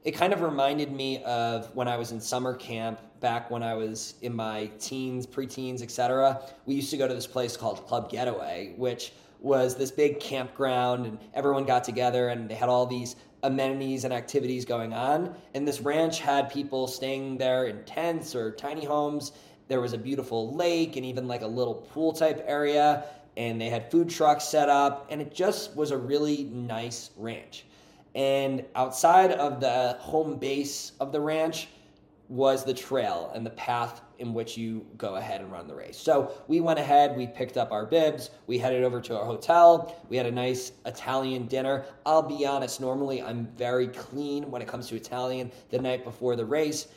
It 0.05 0.11
kind 0.11 0.35
of 0.35 0.43
reminded 0.43 0.93
me 0.93 1.23
of 1.25 1.75
when 1.75 1.88
I 1.88 1.97
was 1.97 2.12
in 2.12 2.21
summer 2.21 2.55
camp 2.55 3.00
back 3.20 3.50
when 3.50 3.62
I 3.62 3.74
was 3.74 4.14
in 4.22 4.34
my 4.34 4.70
teens, 4.78 5.26
preteens, 5.26 5.82
etc. 5.82 6.40
We 6.66 6.74
used 6.74 6.90
to 6.90 6.96
go 6.96 7.08
to 7.08 7.14
this 7.14 7.26
place 7.26 7.56
called 7.56 7.86
Club 7.86 8.10
Getaway, 8.10 8.74
which 8.76 9.12
was 9.40 9.76
this 9.76 9.90
big 9.90 10.18
campground 10.20 11.06
and 11.06 11.18
everyone 11.34 11.64
got 11.64 11.84
together 11.84 12.28
and 12.28 12.48
they 12.48 12.54
had 12.54 12.68
all 12.68 12.86
these 12.86 13.16
amenities 13.42 14.04
and 14.04 14.12
activities 14.12 14.64
going 14.64 14.92
on. 14.92 15.35
And 15.54 15.66
this 15.66 15.80
ranch 15.80 16.20
had 16.20 16.50
people 16.50 16.87
staying 16.87 17.38
there 17.38 17.66
in 17.66 17.85
tents 17.85 18.35
or 18.35 18.50
tiny 18.50 18.85
homes. 18.85 19.32
There 19.68 19.80
was 19.80 19.92
a 19.92 19.99
beautiful 19.99 20.54
lake 20.54 20.96
and 20.96 21.04
even 21.04 21.28
like 21.28 21.42
a 21.42 21.46
little 21.46 21.75
pool 21.75 22.12
type 22.12 22.42
area. 22.46 23.04
And 23.37 23.61
they 23.61 23.68
had 23.68 23.90
food 23.90 24.08
trucks 24.08 24.44
set 24.44 24.68
up. 24.68 25.06
And 25.11 25.20
it 25.20 25.35
just 25.35 25.76
was 25.76 25.90
a 25.90 25.96
really 25.96 26.44
nice 26.44 27.11
ranch. 27.16 27.66
And 28.14 28.64
outside 28.75 29.32
of 29.32 29.61
the 29.61 29.96
home 30.00 30.38
base 30.38 30.92
of 31.00 31.12
the 31.12 31.20
ranch 31.20 31.68
was 32.28 32.64
the 32.64 32.75
trail 32.75 33.30
and 33.35 33.47
the 33.47 33.50
path 33.50 34.02
in 34.18 34.35
which 34.35 34.56
you 34.56 34.85
go 34.97 35.16
ahead 35.16 35.40
and 35.40 35.52
run 35.52 35.68
the 35.68 35.75
race. 35.75 35.97
So 35.97 36.33
we 36.49 36.61
went 36.61 36.78
ahead, 36.78 37.16
we 37.16 37.26
picked 37.26 37.56
up 37.56 37.71
our 37.71 37.87
bibs, 37.87 38.30
we 38.47 38.59
headed 38.59 38.83
over 38.83 39.00
to 39.02 39.16
our 39.18 39.25
hotel, 39.25 39.95
we 40.09 40.16
had 40.16 40.26
a 40.26 40.30
nice 40.30 40.73
Italian 40.87 41.47
dinner. 41.47 41.85
I'll 42.04 42.23
be 42.23 42.47
honest, 42.47 42.80
normally 42.80 43.23
I'm 43.23 43.47
very 43.56 43.88
clean 43.88 44.50
when 44.50 44.61
it 44.61 44.68
comes 44.68 44.88
to 44.88 44.97
Italian 44.97 45.52
the 45.71 45.78
night 45.78 46.04
before 46.04 46.35
the 46.35 46.45
race. 46.45 46.88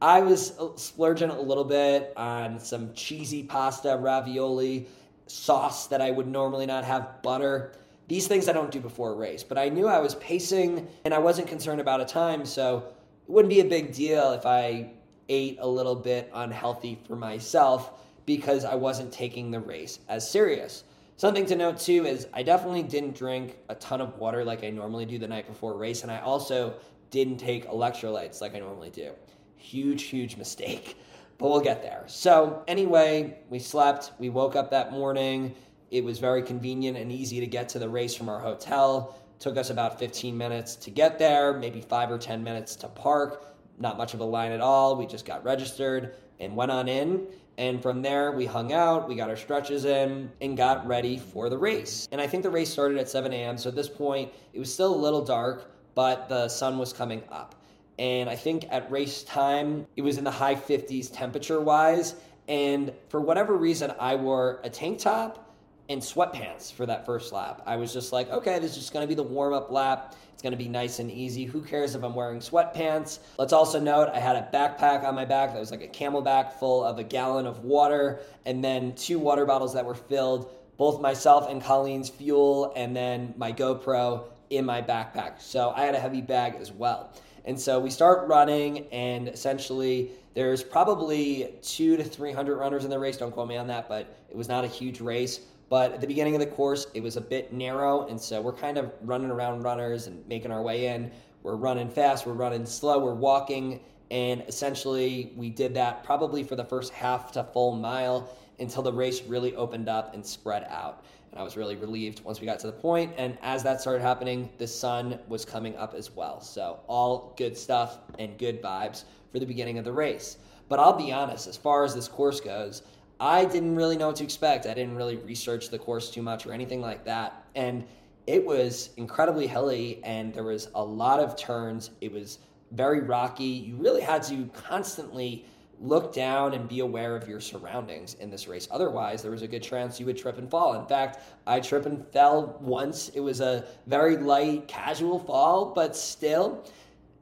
I 0.00 0.20
was 0.20 0.52
splurging 0.76 1.30
a 1.30 1.40
little 1.40 1.64
bit 1.64 2.12
on 2.16 2.60
some 2.60 2.92
cheesy 2.92 3.42
pasta, 3.42 3.96
ravioli, 3.96 4.86
sauce 5.26 5.86
that 5.88 6.00
I 6.00 6.10
would 6.10 6.28
normally 6.28 6.66
not 6.66 6.84
have, 6.84 7.22
butter. 7.22 7.72
These 8.06 8.28
things 8.28 8.48
I 8.48 8.52
don't 8.52 8.70
do 8.70 8.78
before 8.78 9.12
a 9.12 9.16
race, 9.16 9.42
but 9.42 9.58
I 9.58 9.68
knew 9.68 9.88
I 9.88 9.98
was 9.98 10.14
pacing 10.16 10.86
and 11.04 11.12
I 11.12 11.18
wasn't 11.18 11.48
concerned 11.48 11.80
about 11.80 12.00
a 12.00 12.04
time, 12.04 12.44
so 12.44 12.84
it 13.26 13.32
wouldn't 13.32 13.50
be 13.50 13.60
a 13.60 13.64
big 13.64 13.92
deal 13.92 14.32
if 14.32 14.46
I 14.46 14.90
ate 15.28 15.58
a 15.60 15.66
little 15.66 15.96
bit 15.96 16.30
unhealthy 16.32 16.98
for 17.06 17.16
myself 17.16 18.04
because 18.24 18.64
I 18.64 18.74
wasn't 18.74 19.12
taking 19.12 19.50
the 19.50 19.60
race 19.60 19.98
as 20.08 20.28
serious. 20.28 20.84
Something 21.16 21.46
to 21.46 21.56
note 21.56 21.80
too 21.80 22.04
is 22.04 22.28
I 22.34 22.42
definitely 22.42 22.82
didn't 22.82 23.16
drink 23.16 23.56
a 23.68 23.74
ton 23.74 24.00
of 24.00 24.18
water 24.18 24.44
like 24.44 24.62
I 24.62 24.70
normally 24.70 25.06
do 25.06 25.18
the 25.18 25.26
night 25.26 25.48
before 25.48 25.76
race, 25.76 26.02
and 26.02 26.12
I 26.12 26.20
also 26.20 26.74
didn't 27.10 27.38
take 27.38 27.66
electrolytes 27.68 28.40
like 28.40 28.54
I 28.54 28.58
normally 28.58 28.90
do. 28.90 29.12
Huge, 29.56 30.04
huge 30.04 30.36
mistake, 30.36 30.96
but 31.38 31.48
we'll 31.48 31.60
get 31.60 31.82
there. 31.82 32.04
So, 32.06 32.62
anyway, 32.68 33.38
we 33.48 33.58
slept, 33.58 34.12
we 34.18 34.28
woke 34.28 34.56
up 34.56 34.70
that 34.70 34.92
morning. 34.92 35.54
It 35.90 36.04
was 36.04 36.18
very 36.18 36.42
convenient 36.42 36.98
and 36.98 37.10
easy 37.10 37.40
to 37.40 37.46
get 37.46 37.70
to 37.70 37.78
the 37.78 37.88
race 37.88 38.14
from 38.14 38.28
our 38.28 38.40
hotel. 38.40 39.16
Took 39.38 39.56
us 39.56 39.70
about 39.70 39.98
15 39.98 40.36
minutes 40.36 40.76
to 40.76 40.90
get 40.90 41.18
there, 41.18 41.52
maybe 41.52 41.80
five 41.80 42.10
or 42.10 42.18
10 42.18 42.42
minutes 42.42 42.76
to 42.76 42.88
park 42.88 43.56
not 43.78 43.96
much 43.96 44.14
of 44.14 44.20
a 44.20 44.24
line 44.24 44.52
at 44.52 44.60
all. 44.60 44.96
We 44.96 45.06
just 45.06 45.24
got 45.24 45.44
registered 45.44 46.14
and 46.40 46.56
went 46.56 46.70
on 46.70 46.88
in. 46.88 47.26
And 47.58 47.80
from 47.82 48.02
there, 48.02 48.32
we 48.32 48.44
hung 48.44 48.72
out, 48.72 49.08
we 49.08 49.14
got 49.14 49.30
our 49.30 49.36
stretches 49.36 49.86
in, 49.86 50.30
and 50.42 50.56
got 50.56 50.86
ready 50.86 51.16
for 51.16 51.48
the 51.48 51.56
race. 51.56 52.06
And 52.12 52.20
I 52.20 52.26
think 52.26 52.42
the 52.42 52.50
race 52.50 52.70
started 52.70 52.98
at 52.98 53.08
7 53.08 53.32
a.m. 53.32 53.56
So 53.56 53.70
at 53.70 53.74
this 53.74 53.88
point, 53.88 54.30
it 54.52 54.58
was 54.58 54.72
still 54.72 54.94
a 54.94 54.96
little 54.96 55.24
dark, 55.24 55.72
but 55.94 56.28
the 56.28 56.48
sun 56.48 56.76
was 56.76 56.92
coming 56.92 57.22
up. 57.30 57.54
And 57.98 58.28
I 58.28 58.36
think 58.36 58.66
at 58.70 58.90
race 58.90 59.22
time, 59.22 59.86
it 59.96 60.02
was 60.02 60.18
in 60.18 60.24
the 60.24 60.30
high 60.30 60.54
50s 60.54 61.10
temperature 61.10 61.60
wise. 61.60 62.16
And 62.46 62.92
for 63.08 63.20
whatever 63.22 63.56
reason, 63.56 63.92
I 63.98 64.16
wore 64.16 64.60
a 64.62 64.68
tank 64.68 64.98
top 64.98 65.45
and 65.88 66.00
sweatpants 66.00 66.72
for 66.72 66.86
that 66.86 67.06
first 67.06 67.32
lap. 67.32 67.62
I 67.66 67.76
was 67.76 67.92
just 67.92 68.12
like, 68.12 68.30
okay, 68.30 68.58
this 68.58 68.72
is 68.72 68.78
just 68.78 68.92
gonna 68.92 69.06
be 69.06 69.14
the 69.14 69.22
warm 69.22 69.52
up 69.52 69.70
lap. 69.70 70.14
It's 70.32 70.42
gonna 70.42 70.56
be 70.56 70.68
nice 70.68 70.98
and 70.98 71.10
easy. 71.10 71.44
Who 71.44 71.62
cares 71.62 71.94
if 71.94 72.02
I'm 72.02 72.14
wearing 72.14 72.40
sweatpants? 72.40 73.20
Let's 73.38 73.52
also 73.52 73.80
note 73.80 74.08
I 74.12 74.18
had 74.18 74.36
a 74.36 74.48
backpack 74.52 75.04
on 75.04 75.14
my 75.14 75.24
back 75.24 75.52
that 75.52 75.60
was 75.60 75.70
like 75.70 75.82
a 75.82 75.88
CamelBak 75.88 76.54
full 76.54 76.84
of 76.84 76.98
a 76.98 77.04
gallon 77.04 77.46
of 77.46 77.64
water 77.64 78.20
and 78.44 78.62
then 78.62 78.94
two 78.94 79.18
water 79.18 79.46
bottles 79.46 79.74
that 79.74 79.84
were 79.84 79.94
filled, 79.94 80.50
both 80.76 81.00
myself 81.00 81.48
and 81.48 81.62
Colleen's 81.62 82.08
fuel, 82.08 82.72
and 82.76 82.94
then 82.94 83.32
my 83.36 83.52
GoPro 83.52 84.24
in 84.50 84.64
my 84.64 84.82
backpack. 84.82 85.40
So 85.40 85.72
I 85.74 85.82
had 85.82 85.94
a 85.94 86.00
heavy 86.00 86.20
bag 86.20 86.56
as 86.60 86.72
well. 86.72 87.12
And 87.44 87.58
so 87.58 87.78
we 87.78 87.90
start 87.90 88.26
running, 88.26 88.86
and 88.88 89.28
essentially, 89.28 90.10
there's 90.34 90.62
probably 90.62 91.54
two 91.62 91.96
to 91.96 92.04
300 92.04 92.56
runners 92.56 92.84
in 92.84 92.90
the 92.90 92.98
race. 92.98 93.16
Don't 93.16 93.30
quote 93.30 93.48
me 93.48 93.56
on 93.56 93.68
that, 93.68 93.88
but 93.88 94.16
it 94.28 94.36
was 94.36 94.48
not 94.48 94.64
a 94.64 94.66
huge 94.66 95.00
race. 95.00 95.40
But 95.68 95.92
at 95.92 96.00
the 96.00 96.06
beginning 96.06 96.34
of 96.34 96.40
the 96.40 96.46
course, 96.46 96.86
it 96.94 97.02
was 97.02 97.16
a 97.16 97.20
bit 97.20 97.52
narrow, 97.52 98.06
and 98.06 98.20
so 98.20 98.40
we're 98.40 98.52
kind 98.52 98.78
of 98.78 98.92
running 99.02 99.30
around 99.30 99.62
runners 99.62 100.06
and 100.06 100.26
making 100.28 100.52
our 100.52 100.62
way 100.62 100.86
in. 100.86 101.10
We're 101.42 101.56
running 101.56 101.88
fast, 101.88 102.26
we're 102.26 102.34
running 102.34 102.66
slow, 102.66 102.98
we're 102.98 103.14
walking, 103.14 103.80
and 104.10 104.44
essentially 104.46 105.32
we 105.36 105.50
did 105.50 105.74
that 105.74 106.04
probably 106.04 106.44
for 106.44 106.56
the 106.56 106.64
first 106.64 106.92
half 106.92 107.32
to 107.32 107.44
full 107.44 107.74
mile 107.74 108.30
until 108.58 108.82
the 108.82 108.92
race 108.92 109.22
really 109.22 109.54
opened 109.56 109.88
up 109.88 110.14
and 110.14 110.24
spread 110.24 110.64
out. 110.70 111.04
And 111.30 111.40
I 111.40 111.42
was 111.42 111.56
really 111.56 111.76
relieved 111.76 112.24
once 112.24 112.40
we 112.40 112.46
got 112.46 112.58
to 112.60 112.66
the 112.68 112.72
point. 112.72 113.12
And 113.18 113.36
as 113.42 113.62
that 113.64 113.80
started 113.80 114.02
happening, 114.02 114.48
the 114.58 114.66
sun 114.66 115.18
was 115.28 115.44
coming 115.44 115.76
up 115.76 115.94
as 115.94 116.10
well. 116.10 116.40
So, 116.40 116.80
all 116.86 117.34
good 117.36 117.56
stuff 117.58 117.98
and 118.18 118.38
good 118.38 118.62
vibes 118.62 119.04
for 119.32 119.38
the 119.38 119.46
beginning 119.46 119.78
of 119.78 119.84
the 119.84 119.92
race. 119.92 120.38
But 120.68 120.78
I'll 120.78 120.96
be 120.96 121.12
honest, 121.12 121.46
as 121.46 121.56
far 121.56 121.84
as 121.84 121.94
this 121.94 122.08
course 122.08 122.40
goes, 122.40 122.82
I 123.18 123.44
didn't 123.46 123.76
really 123.76 123.96
know 123.96 124.08
what 124.08 124.16
to 124.16 124.24
expect. 124.24 124.66
I 124.66 124.74
didn't 124.74 124.96
really 124.96 125.16
research 125.16 125.70
the 125.70 125.78
course 125.78 126.10
too 126.10 126.22
much 126.22 126.46
or 126.46 126.52
anything 126.52 126.80
like 126.80 127.04
that. 127.04 127.44
And 127.54 127.84
it 128.26 128.44
was 128.44 128.90
incredibly 128.96 129.46
hilly 129.46 130.00
and 130.04 130.34
there 130.34 130.44
was 130.44 130.68
a 130.74 130.84
lot 130.84 131.20
of 131.20 131.36
turns. 131.36 131.90
It 132.00 132.12
was 132.12 132.38
very 132.72 133.00
rocky. 133.00 133.44
You 133.44 133.76
really 133.76 134.02
had 134.02 134.22
to 134.24 134.46
constantly 134.52 135.46
look 135.80 136.12
down 136.12 136.54
and 136.54 136.68
be 136.68 136.80
aware 136.80 137.14
of 137.14 137.28
your 137.28 137.40
surroundings 137.40 138.14
in 138.14 138.30
this 138.30 138.48
race. 138.48 138.66
Otherwise, 138.70 139.22
there 139.22 139.30
was 139.30 139.42
a 139.42 139.48
good 139.48 139.62
chance 139.62 140.00
you 140.00 140.06
would 140.06 140.16
trip 140.16 140.38
and 140.38 140.50
fall. 140.50 140.74
In 140.80 140.86
fact, 140.86 141.20
I 141.46 141.60
tripped 141.60 141.86
and 141.86 142.06
fell 142.08 142.58
once. 142.60 143.10
It 143.10 143.20
was 143.20 143.40
a 143.40 143.64
very 143.86 144.16
light, 144.16 144.68
casual 144.68 145.18
fall, 145.18 145.72
but 145.74 145.94
still, 145.94 146.64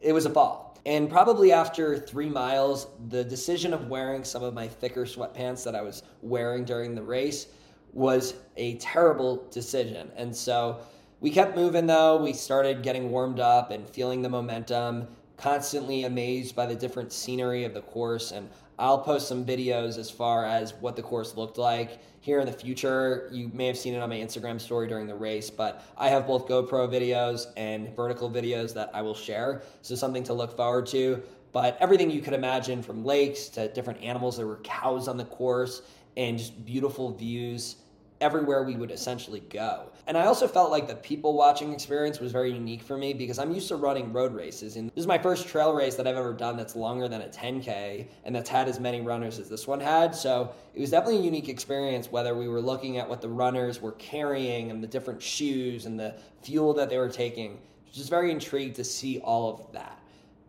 it 0.00 0.12
was 0.12 0.26
a 0.26 0.30
fall. 0.30 0.63
And 0.86 1.08
probably 1.08 1.50
after 1.50 1.98
three 1.98 2.28
miles, 2.28 2.88
the 3.08 3.24
decision 3.24 3.72
of 3.72 3.88
wearing 3.88 4.22
some 4.22 4.42
of 4.42 4.52
my 4.52 4.68
thicker 4.68 5.04
sweatpants 5.04 5.64
that 5.64 5.74
I 5.74 5.80
was 5.80 6.02
wearing 6.20 6.64
during 6.64 6.94
the 6.94 7.02
race 7.02 7.46
was 7.94 8.34
a 8.56 8.74
terrible 8.76 9.46
decision. 9.50 10.10
And 10.16 10.34
so 10.34 10.78
we 11.20 11.30
kept 11.30 11.56
moving 11.56 11.86
though. 11.86 12.22
We 12.22 12.34
started 12.34 12.82
getting 12.82 13.10
warmed 13.10 13.40
up 13.40 13.70
and 13.70 13.88
feeling 13.88 14.20
the 14.20 14.28
momentum, 14.28 15.08
constantly 15.38 16.04
amazed 16.04 16.54
by 16.54 16.66
the 16.66 16.74
different 16.74 17.12
scenery 17.12 17.64
of 17.64 17.72
the 17.72 17.82
course. 17.82 18.32
And 18.32 18.50
I'll 18.78 18.98
post 18.98 19.28
some 19.28 19.44
videos 19.44 19.98
as 19.98 20.10
far 20.10 20.44
as 20.44 20.74
what 20.74 20.96
the 20.96 21.02
course 21.02 21.36
looked 21.36 21.58
like 21.58 22.00
here 22.20 22.40
in 22.40 22.46
the 22.46 22.52
future. 22.52 23.28
You 23.32 23.50
may 23.52 23.66
have 23.66 23.78
seen 23.78 23.94
it 23.94 23.98
on 23.98 24.08
my 24.08 24.16
Instagram 24.16 24.60
story 24.60 24.88
during 24.88 25.06
the 25.06 25.14
race, 25.14 25.50
but 25.50 25.84
I 25.96 26.08
have 26.08 26.26
both 26.26 26.48
GoPro 26.48 26.88
videos 26.88 27.46
and 27.56 27.94
vertical 27.94 28.30
videos 28.30 28.74
that 28.74 28.90
I 28.92 29.02
will 29.02 29.14
share. 29.14 29.62
So 29.82 29.94
something 29.94 30.24
to 30.24 30.32
look 30.32 30.56
forward 30.56 30.86
to. 30.86 31.22
But 31.52 31.78
everything 31.80 32.10
you 32.10 32.20
could 32.20 32.32
imagine 32.32 32.82
from 32.82 33.04
lakes 33.04 33.48
to 33.50 33.68
different 33.68 34.02
animals, 34.02 34.36
there 34.36 34.46
were 34.46 34.60
cows 34.64 35.06
on 35.06 35.16
the 35.16 35.24
course 35.24 35.82
and 36.16 36.36
just 36.36 36.64
beautiful 36.64 37.12
views 37.12 37.76
everywhere 38.20 38.62
we 38.62 38.76
would 38.76 38.90
essentially 38.90 39.40
go. 39.40 39.90
And 40.06 40.16
I 40.16 40.26
also 40.26 40.46
felt 40.46 40.70
like 40.70 40.86
the 40.86 40.94
people 40.94 41.34
watching 41.34 41.72
experience 41.72 42.20
was 42.20 42.32
very 42.32 42.52
unique 42.52 42.82
for 42.82 42.96
me 42.96 43.12
because 43.12 43.38
I'm 43.38 43.52
used 43.52 43.68
to 43.68 43.76
running 43.76 44.12
road 44.12 44.34
races. 44.34 44.76
And 44.76 44.88
this 44.90 45.02
is 45.02 45.06
my 45.06 45.18
first 45.18 45.48
trail 45.48 45.72
race 45.72 45.94
that 45.96 46.06
I've 46.06 46.16
ever 46.16 46.32
done 46.32 46.56
that's 46.56 46.76
longer 46.76 47.08
than 47.08 47.22
a 47.22 47.28
10K 47.28 48.06
and 48.24 48.34
that's 48.34 48.48
had 48.48 48.68
as 48.68 48.78
many 48.78 49.00
runners 49.00 49.38
as 49.38 49.48
this 49.48 49.66
one 49.66 49.80
had. 49.80 50.14
So 50.14 50.52
it 50.74 50.80
was 50.80 50.90
definitely 50.90 51.20
a 51.20 51.24
unique 51.24 51.48
experience, 51.48 52.10
whether 52.10 52.34
we 52.34 52.48
were 52.48 52.60
looking 52.60 52.98
at 52.98 53.08
what 53.08 53.20
the 53.20 53.28
runners 53.28 53.80
were 53.80 53.92
carrying 53.92 54.70
and 54.70 54.82
the 54.82 54.88
different 54.88 55.20
shoes 55.20 55.86
and 55.86 55.98
the 55.98 56.14
fuel 56.42 56.72
that 56.74 56.90
they 56.90 56.98
were 56.98 57.08
taking. 57.08 57.58
Just 57.92 58.10
very 58.10 58.30
intrigued 58.30 58.76
to 58.76 58.84
see 58.84 59.18
all 59.20 59.50
of 59.52 59.72
that. 59.72 59.98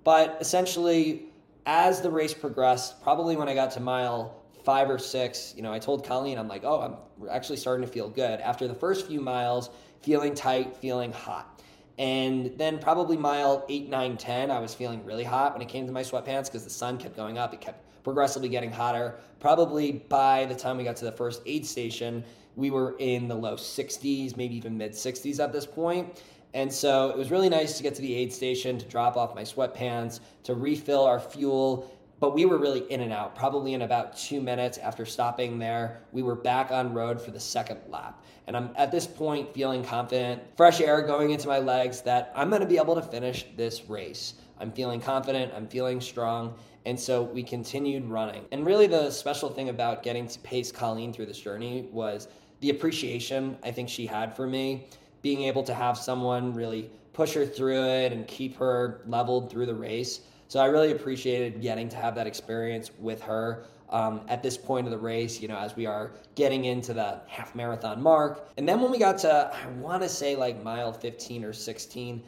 But 0.03 0.37
essentially, 0.39 1.23
as 1.65 2.01
the 2.01 2.09
race 2.09 2.33
progressed, 2.33 3.01
probably 3.01 3.35
when 3.35 3.49
I 3.49 3.55
got 3.55 3.71
to 3.71 3.79
mile 3.79 4.44
five 4.65 4.89
or 4.89 4.97
six, 4.97 5.53
you 5.55 5.61
know, 5.61 5.71
I 5.71 5.79
told 5.79 6.03
Colleen, 6.03 6.37
I'm 6.37 6.47
like, 6.47 6.63
oh, 6.63 6.81
I'm 6.81 7.29
actually 7.29 7.57
starting 7.57 7.85
to 7.85 7.91
feel 7.91 8.09
good. 8.09 8.41
After 8.41 8.67
the 8.67 8.73
first 8.73 9.07
few 9.07 9.21
miles, 9.21 9.69
feeling 10.01 10.33
tight, 10.33 10.75
feeling 10.75 11.11
hot. 11.13 11.61
And 11.97 12.51
then 12.57 12.79
probably 12.79 13.15
mile 13.15 13.65
eight, 13.69 13.89
nine, 13.89 14.17
10, 14.17 14.51
I 14.51 14.59
was 14.59 14.73
feeling 14.73 15.05
really 15.05 15.23
hot 15.23 15.53
when 15.53 15.61
it 15.61 15.69
came 15.69 15.85
to 15.85 15.93
my 15.93 16.01
sweatpants 16.01 16.45
because 16.45 16.63
the 16.63 16.69
sun 16.69 16.97
kept 16.97 17.15
going 17.15 17.37
up. 17.37 17.53
It 17.53 17.61
kept 17.61 18.03
progressively 18.03 18.49
getting 18.49 18.71
hotter. 18.71 19.15
Probably 19.39 19.91
by 19.93 20.45
the 20.45 20.55
time 20.55 20.77
we 20.77 20.83
got 20.83 20.97
to 20.97 21.05
the 21.05 21.11
first 21.11 21.41
aid 21.45 21.65
station, 21.65 22.23
we 22.55 22.69
were 22.69 22.95
in 22.99 23.27
the 23.27 23.35
low 23.35 23.55
60s, 23.55 24.35
maybe 24.35 24.55
even 24.55 24.77
mid 24.77 24.91
60s 24.91 25.39
at 25.39 25.53
this 25.53 25.65
point. 25.65 26.21
And 26.53 26.71
so 26.71 27.09
it 27.09 27.17
was 27.17 27.31
really 27.31 27.49
nice 27.49 27.77
to 27.77 27.83
get 27.83 27.95
to 27.95 28.01
the 28.01 28.15
aid 28.15 28.31
station 28.31 28.77
to 28.77 28.85
drop 28.85 29.17
off 29.17 29.35
my 29.35 29.43
sweatpants, 29.43 30.21
to 30.43 30.55
refill 30.55 31.03
our 31.03 31.19
fuel, 31.19 31.91
but 32.19 32.33
we 32.33 32.45
were 32.45 32.57
really 32.57 32.89
in 32.91 33.01
and 33.01 33.11
out. 33.11 33.35
Probably 33.35 33.73
in 33.73 33.81
about 33.81 34.17
two 34.17 34.41
minutes 34.41 34.77
after 34.77 35.05
stopping 35.05 35.59
there, 35.59 36.01
we 36.11 36.23
were 36.23 36.35
back 36.35 36.71
on 36.71 36.93
road 36.93 37.21
for 37.21 37.31
the 37.31 37.39
second 37.39 37.79
lap. 37.89 38.23
And 38.47 38.55
I'm 38.55 38.69
at 38.77 38.91
this 38.91 39.05
point 39.07 39.53
feeling 39.53 39.83
confident, 39.83 40.41
fresh 40.55 40.79
air 40.79 41.01
going 41.01 41.31
into 41.31 41.47
my 41.47 41.59
legs 41.59 42.01
that 42.01 42.31
I'm 42.35 42.49
going 42.49 42.61
to 42.61 42.67
be 42.67 42.77
able 42.77 42.95
to 42.95 43.01
finish 43.01 43.45
this 43.57 43.89
race. 43.89 44.35
I'm 44.59 44.71
feeling 44.71 45.01
confident, 45.01 45.51
I'm 45.55 45.67
feeling 45.67 45.99
strong. 45.99 46.55
And 46.85 46.99
so 46.99 47.23
we 47.23 47.43
continued 47.43 48.05
running. 48.05 48.45
And 48.51 48.65
really, 48.65 48.87
the 48.87 49.09
special 49.09 49.49
thing 49.49 49.69
about 49.69 50.03
getting 50.03 50.27
to 50.27 50.39
pace 50.39 50.71
Colleen 50.71 51.11
through 51.11 51.25
this 51.25 51.39
journey 51.39 51.89
was 51.91 52.27
the 52.61 52.69
appreciation 52.69 53.57
I 53.63 53.71
think 53.71 53.89
she 53.89 54.05
had 54.05 54.35
for 54.35 54.47
me, 54.47 54.87
being 55.21 55.43
able 55.43 55.63
to 55.63 55.73
have 55.73 55.97
someone 55.97 56.53
really 56.53 56.91
push 57.11 57.33
her 57.33 57.45
through 57.45 57.83
it 57.83 58.13
and 58.13 58.27
keep 58.27 58.55
her 58.57 59.01
leveled 59.07 59.49
through 59.49 59.65
the 59.65 59.73
race 59.73 60.21
so 60.47 60.59
I 60.59 60.65
really 60.65 60.91
appreciated 60.91 61.61
getting 61.61 61.89
to 61.89 61.97
have 61.97 62.15
that 62.15 62.27
experience 62.27 62.91
with 62.99 63.21
her 63.21 63.65
um, 63.89 64.21
at 64.27 64.41
this 64.41 64.57
point 64.57 64.87
of 64.87 64.91
the 64.91 64.97
race, 64.97 65.41
you 65.41 65.47
know, 65.47 65.57
as 65.57 65.75
we 65.75 65.85
are 65.85 66.11
getting 66.35 66.65
into 66.65 66.93
the 66.93 67.21
half 67.27 67.55
marathon 67.55 68.01
mark. 68.01 68.49
And 68.57 68.67
then 68.67 68.81
when 68.81 68.91
we 68.91 68.97
got 68.97 69.17
to, 69.19 69.51
I 69.53 69.67
want 69.79 70.01
to 70.03 70.09
say 70.09 70.35
like 70.35 70.61
mile 70.63 70.91
15 70.91 71.43
or 71.43 71.53
16, 71.53 72.23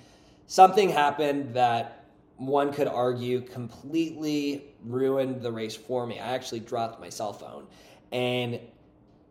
something 0.46 0.90
happened 0.90 1.54
that 1.54 2.06
one 2.38 2.72
could 2.72 2.88
argue 2.88 3.42
completely 3.42 4.66
ruined 4.86 5.42
the 5.42 5.52
race 5.52 5.76
for 5.76 6.06
me. 6.06 6.20
I 6.20 6.30
actually 6.30 6.60
dropped 6.60 7.02
my 7.02 7.10
cell 7.10 7.34
phone. 7.34 7.66
And 8.12 8.60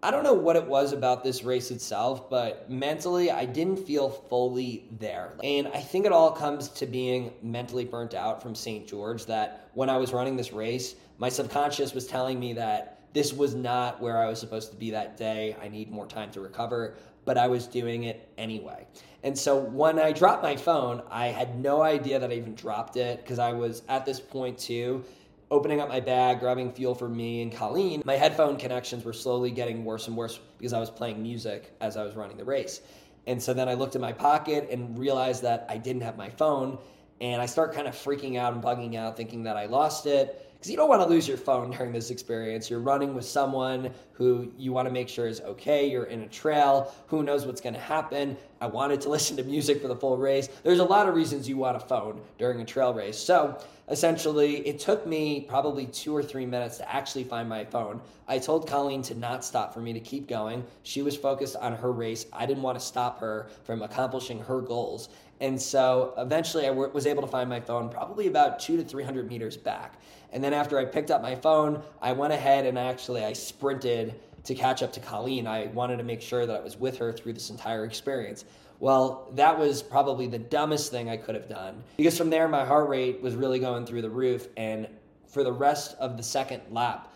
I 0.06 0.12
don't 0.12 0.22
know 0.22 0.34
what 0.34 0.54
it 0.54 0.64
was 0.64 0.92
about 0.92 1.25
this 1.25 1.42
race 1.42 1.72
itself, 1.72 2.30
but 2.30 2.70
mentally, 2.70 3.32
I 3.32 3.44
didn't 3.44 3.84
feel 3.84 4.08
fully 4.08 4.84
there. 5.00 5.32
And 5.42 5.66
I 5.66 5.80
think 5.80 6.06
it 6.06 6.12
all 6.12 6.30
comes 6.30 6.68
to 6.68 6.86
being 6.86 7.32
mentally 7.42 7.84
burnt 7.84 8.14
out 8.14 8.40
from 8.40 8.54
St. 8.54 8.86
George. 8.86 9.26
That 9.26 9.68
when 9.75 9.90
I 9.90 9.96
was 9.96 10.12
running 10.12 10.36
this 10.36 10.52
race, 10.52 10.94
my 11.18 11.28
subconscious 11.28 11.92
was 11.92 12.06
telling 12.06 12.38
me 12.38 12.52
that 12.52 13.00
this 13.14 13.32
was 13.32 13.56
not 13.56 14.00
where 14.00 14.18
I 14.18 14.28
was 14.28 14.38
supposed 14.38 14.70
to 14.70 14.76
be 14.76 14.92
that 14.92 15.16
day. 15.16 15.56
I 15.60 15.66
need 15.66 15.90
more 15.90 16.06
time 16.06 16.30
to 16.30 16.40
recover, 16.40 16.94
but 17.25 17.36
I 17.36 17.48
was 17.48 17.66
doing 17.66 18.04
it 18.04 18.28
anyway. 18.38 18.86
And 19.25 19.36
so 19.36 19.58
when 19.58 19.98
I 19.98 20.12
dropped 20.12 20.40
my 20.40 20.54
phone, 20.54 21.02
I 21.10 21.26
had 21.26 21.58
no 21.58 21.82
idea 21.82 22.20
that 22.20 22.30
I 22.30 22.34
even 22.34 22.54
dropped 22.54 22.96
it 22.96 23.25
because 23.25 23.40
I 23.40 23.50
was 23.50 23.82
at 23.88 24.06
this 24.06 24.20
point 24.20 24.56
too 24.56 25.04
opening 25.50 25.80
up 25.80 25.88
my 25.88 26.00
bag, 26.00 26.40
grabbing 26.40 26.72
fuel 26.72 26.94
for 26.94 27.08
me 27.08 27.42
and 27.42 27.52
Colleen, 27.52 28.02
my 28.04 28.14
headphone 28.14 28.56
connections 28.56 29.04
were 29.04 29.12
slowly 29.12 29.50
getting 29.50 29.84
worse 29.84 30.08
and 30.08 30.16
worse 30.16 30.40
because 30.58 30.72
I 30.72 30.80
was 30.80 30.90
playing 30.90 31.22
music 31.22 31.72
as 31.80 31.96
I 31.96 32.04
was 32.04 32.16
running 32.16 32.36
the 32.36 32.44
race. 32.44 32.80
And 33.26 33.42
so 33.42 33.54
then 33.54 33.68
I 33.68 33.74
looked 33.74 33.94
in 33.94 34.00
my 34.00 34.12
pocket 34.12 34.68
and 34.70 34.98
realized 34.98 35.42
that 35.42 35.66
I 35.68 35.78
didn't 35.78 36.02
have 36.02 36.16
my 36.16 36.30
phone. 36.30 36.78
And 37.20 37.40
I 37.40 37.46
start 37.46 37.72
kind 37.72 37.88
of 37.88 37.94
freaking 37.94 38.36
out 38.36 38.52
and 38.52 38.62
bugging 38.62 38.94
out, 38.94 39.16
thinking 39.16 39.44
that 39.44 39.56
I 39.56 39.66
lost 39.66 40.06
it. 40.06 40.45
Because 40.66 40.73
you 40.73 40.76
don't 40.78 40.88
want 40.88 41.00
to 41.00 41.08
lose 41.08 41.28
your 41.28 41.37
phone 41.37 41.70
during 41.70 41.92
this 41.92 42.11
experience. 42.11 42.68
You're 42.68 42.80
running 42.80 43.14
with 43.14 43.25
someone 43.25 43.88
who 44.14 44.52
you 44.58 44.73
want 44.73 44.88
to 44.88 44.92
make 44.92 45.08
sure 45.08 45.28
is 45.28 45.40
okay. 45.42 45.88
You're 45.88 46.06
in 46.06 46.23
a 46.23 46.26
trail. 46.26 46.92
Who 47.06 47.23
knows 47.23 47.46
what's 47.46 47.61
going 47.61 47.75
to 47.75 47.80
happen? 47.80 48.37
I 48.61 48.66
wanted 48.66 49.00
to 49.02 49.08
listen 49.16 49.37
to 49.37 49.44
music 49.44 49.80
for 49.80 49.87
the 49.87 49.94
full 49.94 50.16
race. 50.16 50.49
There's 50.64 50.80
a 50.80 50.85
lot 50.85 51.08
of 51.08 51.14
reasons 51.14 51.49
you 51.49 51.56
want 51.56 51.76
a 51.76 51.80
phone 51.80 52.20
during 52.37 52.61
a 52.61 52.64
trail 52.64 52.92
race. 52.92 53.16
So 53.16 53.62
essentially, 53.88 54.66
it 54.66 54.80
took 54.80 55.06
me 55.06 55.42
probably 55.42 55.87
two 55.87 56.16
or 56.16 56.23
three 56.25 56.46
minutes 56.46 56.78
to 56.78 56.92
actually 56.92 57.23
find 57.23 57.49
my 57.49 57.64
phone. 57.64 58.00
I 58.26 58.40
told 58.40 58.66
Colleen 58.66 59.02
to 59.02 59.14
not 59.14 59.44
stop 59.44 59.73
for 59.73 59.78
me 59.78 59.92
to 59.92 60.00
keep 60.00 60.26
going. 60.26 60.64
She 60.82 61.00
was 61.02 61.16
focused 61.16 61.54
on 61.54 61.75
her 61.75 61.92
race. 61.92 62.26
I 62.32 62.44
didn't 62.44 62.64
want 62.64 62.76
to 62.76 62.85
stop 62.85 63.20
her 63.20 63.46
from 63.62 63.82
accomplishing 63.82 64.40
her 64.40 64.61
goals. 64.61 65.11
And 65.40 65.60
so 65.60 66.14
eventually 66.16 66.64
I 66.64 66.70
w- 66.70 66.90
was 66.90 67.06
able 67.06 67.22
to 67.22 67.28
find 67.28 67.48
my 67.48 67.60
phone 67.60 67.88
probably 67.88 68.26
about 68.26 68.58
two 68.58 68.76
to 68.76 68.84
300 68.84 69.28
meters 69.28 69.56
back. 69.56 70.00
And 70.32 70.42
then 70.42 70.54
after 70.54 70.78
I 70.78 70.84
picked 70.84 71.10
up 71.10 71.22
my 71.22 71.34
phone, 71.34 71.82
I 72.00 72.12
went 72.12 72.32
ahead 72.32 72.66
and 72.66 72.78
actually 72.78 73.24
I 73.24 73.32
sprinted 73.32 74.14
to 74.44 74.54
catch 74.54 74.82
up 74.82 74.92
to 74.94 75.00
Colleen. 75.00 75.46
I 75.46 75.66
wanted 75.66 75.98
to 75.98 76.04
make 76.04 76.22
sure 76.22 76.46
that 76.46 76.56
I 76.56 76.60
was 76.60 76.78
with 76.78 76.98
her 76.98 77.12
through 77.12 77.34
this 77.34 77.50
entire 77.50 77.84
experience. 77.84 78.44
Well, 78.78 79.30
that 79.34 79.58
was 79.58 79.82
probably 79.82 80.26
the 80.26 80.38
dumbest 80.38 80.90
thing 80.90 81.08
I 81.08 81.16
could 81.16 81.34
have 81.34 81.48
done 81.48 81.82
because 81.96 82.16
from 82.16 82.30
there 82.30 82.46
my 82.46 82.64
heart 82.64 82.88
rate 82.88 83.22
was 83.22 83.34
really 83.34 83.58
going 83.58 83.86
through 83.86 84.02
the 84.02 84.10
roof. 84.10 84.48
And 84.56 84.88
for 85.26 85.42
the 85.42 85.52
rest 85.52 85.96
of 85.98 86.16
the 86.16 86.22
second 86.22 86.62
lap, 86.70 87.12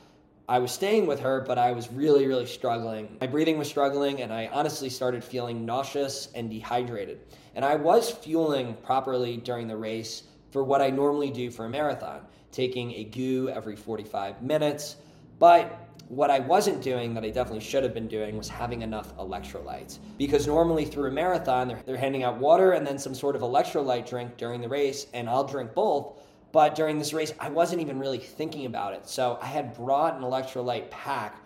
I 0.48 0.58
was 0.58 0.72
staying 0.72 1.06
with 1.06 1.20
her, 1.20 1.42
but 1.46 1.58
I 1.58 1.70
was 1.70 1.92
really, 1.92 2.26
really 2.26 2.46
struggling. 2.46 3.16
My 3.20 3.28
breathing 3.28 3.56
was 3.56 3.68
struggling, 3.68 4.20
and 4.20 4.32
I 4.32 4.48
honestly 4.52 4.90
started 4.90 5.22
feeling 5.22 5.64
nauseous 5.64 6.28
and 6.34 6.50
dehydrated. 6.50 7.20
And 7.54 7.64
I 7.64 7.76
was 7.76 8.10
fueling 8.10 8.74
properly 8.82 9.36
during 9.36 9.68
the 9.68 9.76
race 9.76 10.24
for 10.50 10.64
what 10.64 10.80
I 10.80 10.90
normally 10.90 11.30
do 11.30 11.50
for 11.50 11.64
a 11.64 11.68
marathon, 11.68 12.20
taking 12.52 12.92
a 12.92 13.04
GU 13.04 13.48
every 13.48 13.76
45 13.76 14.42
minutes. 14.42 14.96
But 15.38 15.78
what 16.08 16.30
I 16.30 16.40
wasn't 16.40 16.82
doing 16.82 17.14
that 17.14 17.24
I 17.24 17.30
definitely 17.30 17.60
should 17.60 17.84
have 17.84 17.94
been 17.94 18.08
doing 18.08 18.36
was 18.36 18.48
having 18.48 18.82
enough 18.82 19.16
electrolytes. 19.16 19.98
Because 20.18 20.46
normally 20.46 20.84
through 20.84 21.08
a 21.08 21.12
marathon, 21.12 21.68
they're, 21.68 21.82
they're 21.86 21.96
handing 21.96 22.24
out 22.24 22.38
water 22.38 22.72
and 22.72 22.84
then 22.86 22.98
some 22.98 23.14
sort 23.14 23.36
of 23.36 23.42
electrolyte 23.42 24.08
drink 24.08 24.36
during 24.36 24.60
the 24.60 24.68
race, 24.68 25.06
and 25.14 25.28
I'll 25.28 25.44
drink 25.44 25.72
both. 25.72 26.18
But 26.52 26.74
during 26.74 26.98
this 26.98 27.12
race, 27.12 27.32
I 27.38 27.48
wasn't 27.48 27.80
even 27.80 28.00
really 28.00 28.18
thinking 28.18 28.66
about 28.66 28.92
it. 28.92 29.08
So 29.08 29.38
I 29.40 29.46
had 29.46 29.72
brought 29.74 30.16
an 30.16 30.22
electrolyte 30.22 30.90
pack 30.90 31.39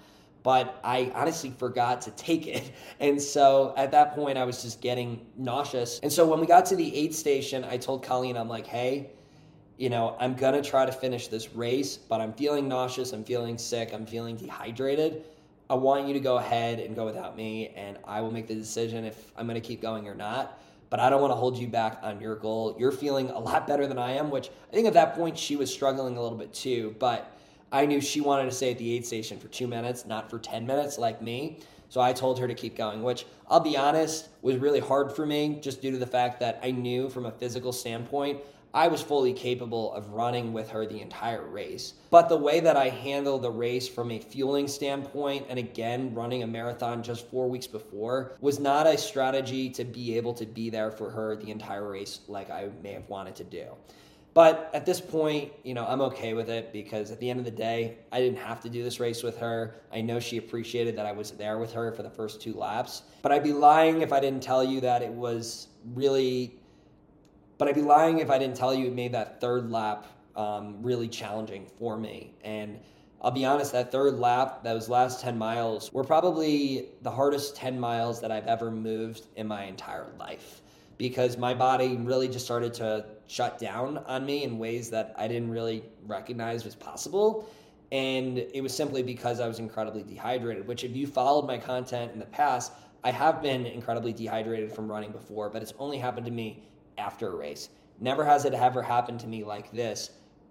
but 0.44 0.78
I 0.84 1.10
honestly 1.14 1.50
forgot 1.58 2.02
to 2.02 2.12
take 2.12 2.46
it. 2.46 2.70
And 3.00 3.20
so 3.20 3.74
at 3.76 3.90
that 3.90 4.14
point, 4.14 4.38
I 4.38 4.44
was 4.44 4.62
just 4.62 4.80
getting 4.80 5.26
nauseous. 5.36 5.98
And 6.02 6.12
so 6.12 6.26
when 6.26 6.38
we 6.38 6.46
got 6.46 6.64
to 6.66 6.76
the 6.76 6.94
aid 6.96 7.14
station, 7.14 7.64
I 7.64 7.76
told 7.76 8.04
Colleen, 8.04 8.36
I'm 8.36 8.48
like, 8.48 8.66
hey, 8.66 9.10
you 9.76 9.90
know, 9.90 10.16
I'm 10.20 10.34
gonna 10.34 10.62
try 10.62 10.86
to 10.86 10.92
finish 10.92 11.28
this 11.28 11.54
race, 11.54 11.96
but 11.96 12.20
I'm 12.20 12.32
feeling 12.32 12.68
nauseous, 12.68 13.12
I'm 13.12 13.24
feeling 13.24 13.58
sick, 13.58 13.92
I'm 13.92 14.06
feeling 14.06 14.36
dehydrated. 14.36 15.24
I 15.68 15.74
want 15.74 16.06
you 16.06 16.14
to 16.14 16.20
go 16.20 16.36
ahead 16.36 16.78
and 16.78 16.94
go 16.94 17.04
without 17.04 17.36
me, 17.36 17.68
and 17.74 17.98
I 18.04 18.20
will 18.20 18.30
make 18.30 18.46
the 18.46 18.54
decision 18.54 19.04
if 19.04 19.32
I'm 19.36 19.46
gonna 19.46 19.60
keep 19.60 19.82
going 19.82 20.06
or 20.06 20.14
not. 20.14 20.60
But 20.90 21.00
I 21.00 21.10
don't 21.10 21.20
wanna 21.20 21.34
hold 21.34 21.58
you 21.58 21.66
back 21.66 21.98
on 22.02 22.20
your 22.20 22.36
goal. 22.36 22.76
You're 22.78 22.92
feeling 22.92 23.30
a 23.30 23.38
lot 23.38 23.66
better 23.70 23.86
than 23.86 23.98
I 23.98 24.12
am, 24.12 24.30
which 24.30 24.50
I 24.70 24.74
think 24.74 24.86
at 24.86 24.94
that 24.94 25.14
point 25.16 25.36
she 25.36 25.56
was 25.56 25.72
struggling 25.72 26.16
a 26.16 26.22
little 26.22 26.38
bit 26.38 26.54
too. 26.54 26.94
But 26.98 27.33
I 27.74 27.86
knew 27.86 28.00
she 28.00 28.20
wanted 28.20 28.44
to 28.44 28.52
stay 28.52 28.70
at 28.70 28.78
the 28.78 28.94
aid 28.94 29.04
station 29.04 29.36
for 29.36 29.48
two 29.48 29.66
minutes, 29.66 30.06
not 30.06 30.30
for 30.30 30.38
10 30.38 30.64
minutes 30.64 30.96
like 30.96 31.20
me. 31.20 31.58
So 31.88 32.00
I 32.00 32.12
told 32.12 32.38
her 32.38 32.46
to 32.46 32.54
keep 32.54 32.76
going, 32.76 33.02
which 33.02 33.26
I'll 33.50 33.58
be 33.58 33.76
honest 33.76 34.28
was 34.42 34.58
really 34.58 34.78
hard 34.78 35.10
for 35.10 35.26
me 35.26 35.58
just 35.60 35.82
due 35.82 35.90
to 35.90 35.98
the 35.98 36.06
fact 36.06 36.38
that 36.38 36.60
I 36.62 36.70
knew 36.70 37.08
from 37.08 37.26
a 37.26 37.32
physical 37.32 37.72
standpoint 37.72 38.40
I 38.72 38.88
was 38.88 39.02
fully 39.02 39.32
capable 39.32 39.92
of 39.92 40.10
running 40.10 40.52
with 40.52 40.70
her 40.70 40.84
the 40.84 41.00
entire 41.00 41.46
race. 41.46 41.94
But 42.10 42.28
the 42.28 42.36
way 42.36 42.58
that 42.58 42.76
I 42.76 42.88
handled 42.88 43.42
the 43.42 43.50
race 43.50 43.88
from 43.88 44.10
a 44.10 44.18
fueling 44.18 44.66
standpoint, 44.66 45.46
and 45.48 45.60
again, 45.60 46.12
running 46.12 46.42
a 46.42 46.46
marathon 46.48 47.00
just 47.00 47.30
four 47.30 47.48
weeks 47.48 47.68
before, 47.68 48.32
was 48.40 48.58
not 48.58 48.88
a 48.88 48.98
strategy 48.98 49.70
to 49.70 49.84
be 49.84 50.16
able 50.16 50.34
to 50.34 50.44
be 50.44 50.70
there 50.70 50.90
for 50.90 51.08
her 51.10 51.36
the 51.36 51.52
entire 51.52 51.88
race 51.88 52.20
like 52.26 52.50
I 52.50 52.68
may 52.82 52.94
have 52.94 53.08
wanted 53.08 53.36
to 53.36 53.44
do. 53.44 53.66
But 54.34 54.68
at 54.74 54.84
this 54.84 55.00
point, 55.00 55.52
you 55.62 55.74
know, 55.74 55.86
I'm 55.86 56.00
okay 56.00 56.34
with 56.34 56.50
it 56.50 56.72
because 56.72 57.12
at 57.12 57.20
the 57.20 57.30
end 57.30 57.38
of 57.38 57.44
the 57.44 57.52
day, 57.52 57.98
I 58.10 58.18
didn't 58.18 58.38
have 58.38 58.60
to 58.62 58.68
do 58.68 58.82
this 58.82 58.98
race 58.98 59.22
with 59.22 59.38
her. 59.38 59.76
I 59.92 60.00
know 60.00 60.18
she 60.18 60.38
appreciated 60.38 60.96
that 60.96 61.06
I 61.06 61.12
was 61.12 61.30
there 61.30 61.58
with 61.58 61.72
her 61.72 61.92
for 61.92 62.02
the 62.02 62.10
first 62.10 62.42
two 62.42 62.52
laps. 62.52 63.04
But 63.22 63.30
I'd 63.30 63.44
be 63.44 63.52
lying 63.52 64.02
if 64.02 64.12
I 64.12 64.18
didn't 64.18 64.42
tell 64.42 64.64
you 64.64 64.80
that 64.80 65.02
it 65.02 65.12
was 65.12 65.68
really. 65.94 66.58
But 67.58 67.68
I'd 67.68 67.76
be 67.76 67.82
lying 67.82 68.18
if 68.18 68.28
I 68.28 68.38
didn't 68.38 68.56
tell 68.56 68.74
you 68.74 68.88
it 68.88 68.92
made 68.92 69.12
that 69.12 69.40
third 69.40 69.70
lap 69.70 70.06
um, 70.34 70.82
really 70.82 71.06
challenging 71.06 71.68
for 71.78 71.96
me. 71.96 72.34
And 72.42 72.80
I'll 73.22 73.30
be 73.30 73.44
honest, 73.44 73.70
that 73.70 73.92
third 73.92 74.18
lap, 74.18 74.64
those 74.64 74.88
last 74.88 75.20
10 75.20 75.38
miles, 75.38 75.92
were 75.92 76.02
probably 76.02 76.88
the 77.02 77.10
hardest 77.12 77.54
10 77.54 77.78
miles 77.78 78.20
that 78.20 78.32
I've 78.32 78.48
ever 78.48 78.72
moved 78.72 79.28
in 79.36 79.46
my 79.46 79.64
entire 79.64 80.08
life 80.18 80.60
because 80.98 81.36
my 81.36 81.54
body 81.54 81.96
really 81.96 82.28
just 82.28 82.44
started 82.44 82.74
to 82.74 83.04
shut 83.26 83.58
down 83.58 83.98
on 84.06 84.24
me 84.24 84.44
in 84.44 84.58
ways 84.58 84.90
that 84.90 85.14
I 85.16 85.28
didn't 85.28 85.50
really 85.50 85.84
recognize 86.06 86.64
was 86.64 86.74
possible. 86.74 87.48
And 87.92 88.38
it 88.38 88.62
was 88.62 88.74
simply 88.74 89.02
because 89.02 89.40
I 89.40 89.46
was 89.48 89.58
incredibly 89.58 90.02
dehydrated, 90.02 90.66
which, 90.66 90.84
if 90.84 90.96
you 90.96 91.06
followed 91.06 91.46
my 91.46 91.58
content 91.58 92.12
in 92.12 92.18
the 92.18 92.26
past, 92.26 92.72
I 93.04 93.10
have 93.10 93.42
been 93.42 93.66
incredibly 93.66 94.12
dehydrated 94.12 94.72
from 94.72 94.90
running 94.90 95.12
before, 95.12 95.50
but 95.50 95.62
it's 95.62 95.74
only 95.78 95.98
happened 95.98 96.26
to 96.26 96.32
me 96.32 96.64
after 96.98 97.28
a 97.28 97.36
race. 97.36 97.68
Never 98.00 98.24
has 98.24 98.44
it 98.44 98.54
ever 98.54 98.82
happened 98.82 99.20
to 99.20 99.26
me 99.26 99.44
like 99.44 99.70
this 99.70 100.10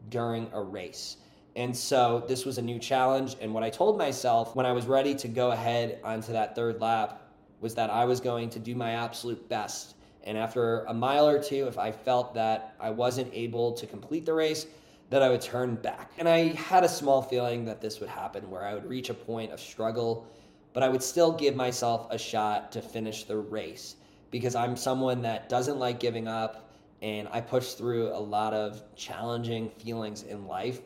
during 0.10 0.50
a 0.54 0.62
race. 0.62 1.18
And 1.56 1.76
so 1.76 2.24
this 2.28 2.46
was 2.46 2.58
a 2.58 2.62
new 2.62 2.80
challenge. 2.80 3.36
And 3.42 3.54
what 3.54 3.64
I 3.64 3.70
told 3.70 3.98
myself 3.98 4.56
when 4.56 4.66
I 4.66 4.72
was 4.72 4.86
ready 4.86 5.14
to 5.16 5.28
go 5.28 5.52
ahead 5.52 6.00
onto 6.04 6.32
that 6.34 6.56
third 6.56 6.82
lap 6.82 7.22
was 7.60 7.76
that 7.76 7.90
I 7.90 8.06
was 8.06 8.20
going 8.20 8.50
to 8.52 8.60
do 8.60 8.76
my 8.76 8.92
absolute 8.92 9.48
best 9.50 9.96
and 10.24 10.38
after 10.38 10.84
a 10.86 10.94
mile 10.94 11.28
or 11.28 11.42
two, 11.42 11.68
if 11.68 11.78
I 11.78 11.92
felt 11.92 12.34
that 12.36 12.76
I 12.80 12.90
wasn't 12.90 13.30
able 13.34 13.74
to 13.74 13.86
complete 13.86 14.26
the 14.26 14.34
race, 14.34 14.66
that 15.10 15.22
I 15.22 15.30
would 15.30 15.42
turn 15.42 15.76
back. 15.76 16.12
And 16.18 16.28
I 16.30 16.50
had 16.54 16.84
a 16.84 16.90
small 16.90 17.22
feeling 17.22 17.66
that 17.66 17.82
this 17.82 18.00
would 18.00 18.10
happen 18.10 18.50
where 18.50 18.64
I 18.64 18.74
would 18.74 18.86
reach 18.86 19.10
a 19.10 19.14
point 19.14 19.52
of 19.52 19.60
struggle, 19.60 20.26
but 20.72 20.82
I 20.82 20.90
would 20.90 21.04
still 21.04 21.32
give 21.32 21.56
myself 21.56 22.08
a 22.10 22.18
shot 22.18 22.72
to 22.72 22.82
finish 22.82 23.26
the 23.26 23.38
race 23.38 23.98
because 24.32 24.56
I'm 24.56 24.76
someone 24.76 25.22
that 25.24 25.50
doesn't 25.50 25.78
like 25.78 26.00
giving 26.00 26.28
up 26.28 26.72
and 27.02 27.28
I 27.32 27.42
push 27.42 27.74
through 27.74 28.08
a 28.08 28.18
lot 28.18 28.54
of 28.54 28.82
challenging 28.96 29.70
feelings 29.70 30.24
in 30.24 30.48
life. 30.48 30.80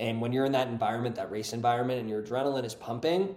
And 0.00 0.20
when 0.20 0.32
you're 0.32 0.44
in 0.44 0.52
that 0.52 0.66
environment, 0.66 1.14
that 1.14 1.30
race 1.30 1.52
environment, 1.52 2.00
and 2.00 2.10
your 2.10 2.22
adrenaline 2.22 2.64
is 2.64 2.74
pumping, 2.74 3.36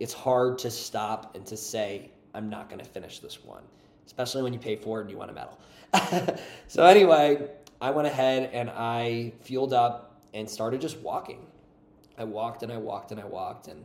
it's 0.00 0.12
hard 0.12 0.58
to 0.58 0.70
stop 0.70 1.36
and 1.36 1.46
to 1.46 1.56
say, 1.56 2.10
I'm 2.34 2.50
not 2.50 2.68
going 2.68 2.80
to 2.80 2.84
finish 2.84 3.20
this 3.20 3.44
one 3.44 3.62
especially 4.08 4.42
when 4.42 4.54
you 4.54 4.58
pay 4.58 4.74
for 4.74 5.00
it 5.00 5.02
and 5.02 5.10
you 5.10 5.18
want 5.18 5.30
a 5.30 5.34
medal. 5.34 5.58
so 6.66 6.82
anyway, 6.82 7.46
I 7.78 7.90
went 7.90 8.08
ahead 8.08 8.48
and 8.54 8.70
I 8.70 9.34
fueled 9.42 9.74
up 9.74 10.22
and 10.32 10.48
started 10.48 10.80
just 10.80 10.98
walking. 11.00 11.46
I 12.16 12.24
walked 12.24 12.62
and 12.62 12.72
I 12.72 12.78
walked 12.78 13.12
and 13.12 13.20
I 13.20 13.26
walked 13.26 13.68
and 13.68 13.84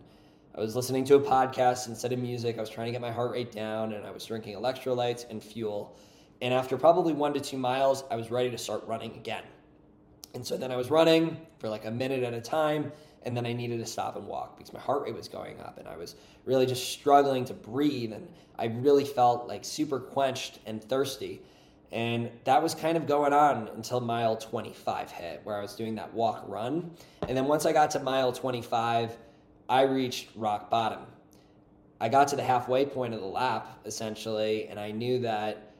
I 0.55 0.61
was 0.61 0.77
listening 0.77 1.03
to 1.05 1.15
a 1.15 1.19
podcast 1.19 1.89
instead 1.89 2.13
of 2.13 2.19
music. 2.19 2.57
I 2.57 2.61
was 2.61 2.69
trying 2.69 2.85
to 2.85 2.93
get 2.93 3.01
my 3.01 3.11
heart 3.11 3.31
rate 3.31 3.51
down 3.51 3.91
and 3.91 4.05
I 4.05 4.11
was 4.11 4.25
drinking 4.25 4.55
electrolytes 4.55 5.29
and 5.29 5.43
fuel. 5.43 5.97
And 6.41 6.53
after 6.53 6.77
probably 6.77 7.11
one 7.11 7.33
to 7.33 7.41
two 7.41 7.57
miles, 7.57 8.05
I 8.09 8.15
was 8.15 8.31
ready 8.31 8.49
to 8.49 8.57
start 8.57 8.87
running 8.87 9.11
again. 9.15 9.43
And 10.33 10.47
so 10.47 10.55
then 10.55 10.71
I 10.71 10.77
was 10.77 10.89
running 10.89 11.35
for 11.59 11.67
like 11.67 11.83
a 11.83 11.91
minute 11.91 12.23
at 12.23 12.33
a 12.33 12.39
time 12.39 12.93
and 13.25 13.35
then 13.35 13.45
I 13.45 13.53
needed 13.53 13.79
to 13.79 13.85
stop 13.85 14.15
and 14.15 14.27
walk 14.27 14.57
because 14.57 14.73
my 14.73 14.79
heart 14.79 15.03
rate 15.03 15.15
was 15.15 15.27
going 15.27 15.59
up 15.59 15.77
and 15.79 15.87
I 15.87 15.97
was 15.97 16.15
really 16.45 16.65
just 16.65 16.91
struggling 16.91 17.45
to 17.45 17.53
breathe 17.53 18.13
and 18.13 18.27
I 18.57 18.65
really 18.65 19.05
felt 19.05 19.47
like 19.47 19.63
super 19.65 19.99
quenched 19.99 20.59
and 20.65 20.83
thirsty. 20.83 21.41
And 21.91 22.31
that 22.45 22.61
was 22.61 22.73
kind 22.73 22.97
of 22.97 23.05
going 23.05 23.33
on 23.33 23.69
until 23.75 23.99
mile 23.99 24.35
25 24.35 25.11
hit, 25.11 25.41
where 25.43 25.57
I 25.57 25.61
was 25.61 25.75
doing 25.75 25.95
that 25.95 26.11
walk 26.13 26.43
run. 26.47 26.91
And 27.27 27.37
then 27.37 27.45
once 27.45 27.65
I 27.65 27.73
got 27.73 27.91
to 27.91 27.99
mile 27.99 28.31
25, 28.31 29.15
I 29.69 29.81
reached 29.83 30.29
rock 30.35 30.69
bottom. 30.69 31.01
I 32.01 32.09
got 32.09 32.27
to 32.29 32.35
the 32.35 32.43
halfway 32.43 32.85
point 32.85 33.13
of 33.13 33.21
the 33.21 33.27
lap, 33.27 33.79
essentially, 33.85 34.67
and 34.67 34.79
I 34.79 34.91
knew 34.91 35.19
that 35.19 35.73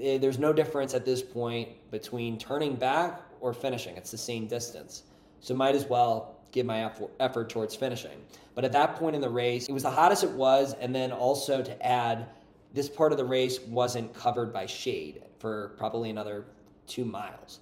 eh, 0.00 0.18
there's 0.18 0.38
no 0.38 0.52
difference 0.52 0.92
at 0.92 1.04
this 1.04 1.22
point 1.22 1.68
between 1.90 2.36
turning 2.36 2.74
back 2.74 3.22
or 3.40 3.54
finishing. 3.54 3.96
It's 3.96 4.10
the 4.10 4.18
same 4.18 4.46
distance. 4.48 5.04
So 5.46 5.54
might 5.54 5.76
as 5.76 5.86
well 5.86 6.34
give 6.50 6.66
my 6.66 6.90
effort 7.20 7.48
towards 7.48 7.76
finishing. 7.76 8.18
But 8.56 8.64
at 8.64 8.72
that 8.72 8.96
point 8.96 9.14
in 9.14 9.22
the 9.22 9.30
race, 9.30 9.68
it 9.68 9.72
was 9.72 9.84
the 9.84 9.90
hottest 9.90 10.24
it 10.24 10.30
was, 10.32 10.74
and 10.80 10.92
then 10.92 11.12
also 11.12 11.62
to 11.62 11.86
add, 11.86 12.26
this 12.74 12.88
part 12.88 13.12
of 13.12 13.18
the 13.18 13.24
race 13.24 13.60
wasn't 13.60 14.12
covered 14.12 14.52
by 14.52 14.66
shade 14.66 15.22
for 15.38 15.68
probably 15.78 16.10
another 16.10 16.46
two 16.88 17.04
miles. 17.04 17.60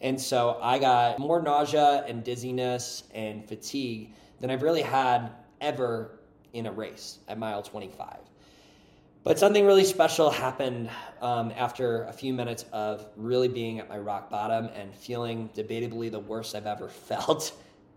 And 0.00 0.20
so 0.20 0.60
I 0.62 0.78
got 0.78 1.18
more 1.18 1.42
nausea 1.42 2.04
and 2.06 2.22
dizziness 2.22 3.02
and 3.12 3.44
fatigue 3.48 4.14
than 4.38 4.48
I've 4.48 4.62
really 4.62 4.82
had 4.82 5.32
ever 5.60 6.20
in 6.52 6.66
a 6.66 6.72
race 6.72 7.18
at 7.26 7.36
mile 7.36 7.62
25. 7.62 8.16
But 9.24 9.38
something 9.38 9.64
really 9.64 9.84
special 9.84 10.28
happened 10.28 10.90
um, 11.22 11.50
after 11.56 12.04
a 12.04 12.12
few 12.12 12.34
minutes 12.34 12.66
of 12.72 13.06
really 13.16 13.48
being 13.48 13.78
at 13.78 13.88
my 13.88 13.96
rock 13.98 14.28
bottom 14.28 14.66
and 14.74 14.94
feeling 14.94 15.48
debatably 15.56 16.10
the 16.10 16.20
worst 16.20 16.54
I've 16.54 16.66
ever 16.66 16.88
felt 17.08 17.54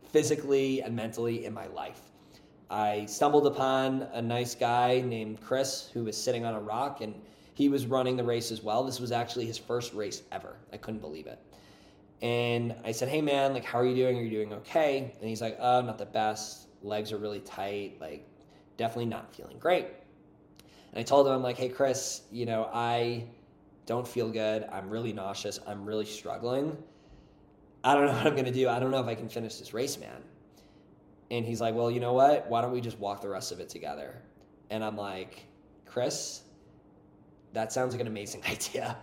physically 0.10 0.82
and 0.82 0.96
mentally 0.96 1.44
in 1.44 1.54
my 1.54 1.68
life. 1.68 2.00
I 2.70 3.06
stumbled 3.08 3.46
upon 3.46 4.04
a 4.13 4.22
nice 4.22 4.56
guy 4.56 5.02
named 5.02 5.42
Chris 5.42 5.90
who 5.94 6.06
was 6.06 6.16
sitting 6.16 6.46
on 6.46 6.54
a 6.54 6.62
rock 6.62 7.02
and 7.02 7.13
he 7.56 7.68
was 7.68 7.88
running 7.88 8.16
the 8.16 8.24
race 8.24 8.50
as 8.50 8.63
well. 8.63 8.86
This 8.86 9.02
was 9.02 9.12
actually 9.12 9.48
his 9.48 9.58
first 9.58 9.94
race 9.94 10.24
ever. 10.32 10.56
I 10.72 10.78
couldn't 10.78 11.02
believe 11.02 11.28
it. 11.28 11.40
And 12.22 12.74
I 12.86 12.94
said, 12.94 13.10
Hey 13.10 13.22
man, 13.22 13.52
like, 13.54 13.66
how 13.66 13.80
are 13.80 13.86
you 13.86 13.96
doing? 13.96 14.18
Are 14.18 14.22
you 14.22 14.30
doing 14.30 14.54
okay? 14.54 15.13
And 15.20 15.30
he's 15.30 15.42
like, 15.42 15.58
Oh, 15.60 15.82
not 15.82 15.98
the 15.98 16.06
best. 16.06 16.68
Legs 16.84 17.12
are 17.12 17.18
really 17.18 17.42
tight. 17.42 17.98
Like, 18.00 18.26
definitely 18.78 19.08
not 19.08 19.36
feeling 19.36 19.60
great. 19.60 19.88
And 20.91 21.00
I 21.00 21.04
told 21.04 21.28
him, 21.28 21.34
I'm 21.34 21.43
like, 21.43 21.58
hey, 21.58 21.69
Chris, 21.69 22.21
you 22.32 22.45
know, 22.45 22.69
I 22.73 23.26
don't 23.86 24.08
feel 24.08 24.30
good. 24.30 24.65
I'm 24.71 24.89
really 24.89 25.13
nauseous. 25.13 25.60
I'm 25.67 25.86
really 25.86 26.06
struggling. 26.06 26.78
I 27.84 27.93
don't 27.93 28.06
know 28.06 28.13
what 28.17 28.28
I'm 28.28 28.34
going 28.34 28.45
to 28.45 28.52
do. 28.52 28.69
I 28.69 28.80
don't 28.80 28.91
know 28.91 29.02
if 29.02 29.08
I 29.08 29.15
can 29.15 29.30
finish 29.30 29.56
this 29.56 29.73
race, 29.73 29.97
man. 29.97 30.21
And 31.32 31.45
he's 31.45 31.60
like, 31.60 31.76
well, 31.76 31.91
you 31.91 32.00
know 32.00 32.13
what? 32.13 32.50
Why 32.50 32.62
don't 32.62 32.71
we 32.71 32.82
just 32.82 33.00
walk 33.00 33.21
the 33.21 33.30
rest 33.30 33.52
of 33.52 33.60
it 33.60 33.69
together? 33.69 34.21
And 34.69 34.84
I'm 34.84 34.95
like, 34.95 35.45
Chris, 35.86 36.41
that 37.54 37.71
sounds 37.71 37.93
like 37.93 38.02
an 38.02 38.08
amazing 38.08 38.43
idea. 38.50 38.97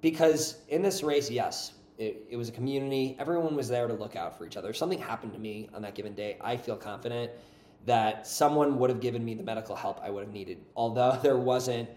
Because 0.00 0.58
in 0.68 0.82
this 0.82 1.02
race, 1.02 1.30
yes, 1.30 1.72
it, 1.98 2.26
it 2.30 2.36
was 2.36 2.48
a 2.48 2.52
community. 2.52 3.16
Everyone 3.18 3.56
was 3.56 3.68
there 3.68 3.86
to 3.86 3.94
look 3.94 4.16
out 4.16 4.36
for 4.36 4.46
each 4.46 4.56
other. 4.56 4.70
If 4.70 4.76
something 4.76 4.98
happened 4.98 5.32
to 5.32 5.38
me 5.38 5.68
on 5.74 5.82
that 5.82 5.94
given 5.94 6.14
day, 6.14 6.36
I 6.40 6.56
feel 6.56 6.76
confident 6.76 7.30
that 7.86 8.26
someone 8.26 8.78
would 8.78 8.90
have 8.90 9.00
given 9.00 9.24
me 9.24 9.34
the 9.34 9.42
medical 9.42 9.74
help 9.74 10.00
I 10.02 10.10
would 10.10 10.24
have 10.24 10.32
needed. 10.32 10.58
Although 10.76 11.18
there 11.22 11.38
wasn't 11.38 11.88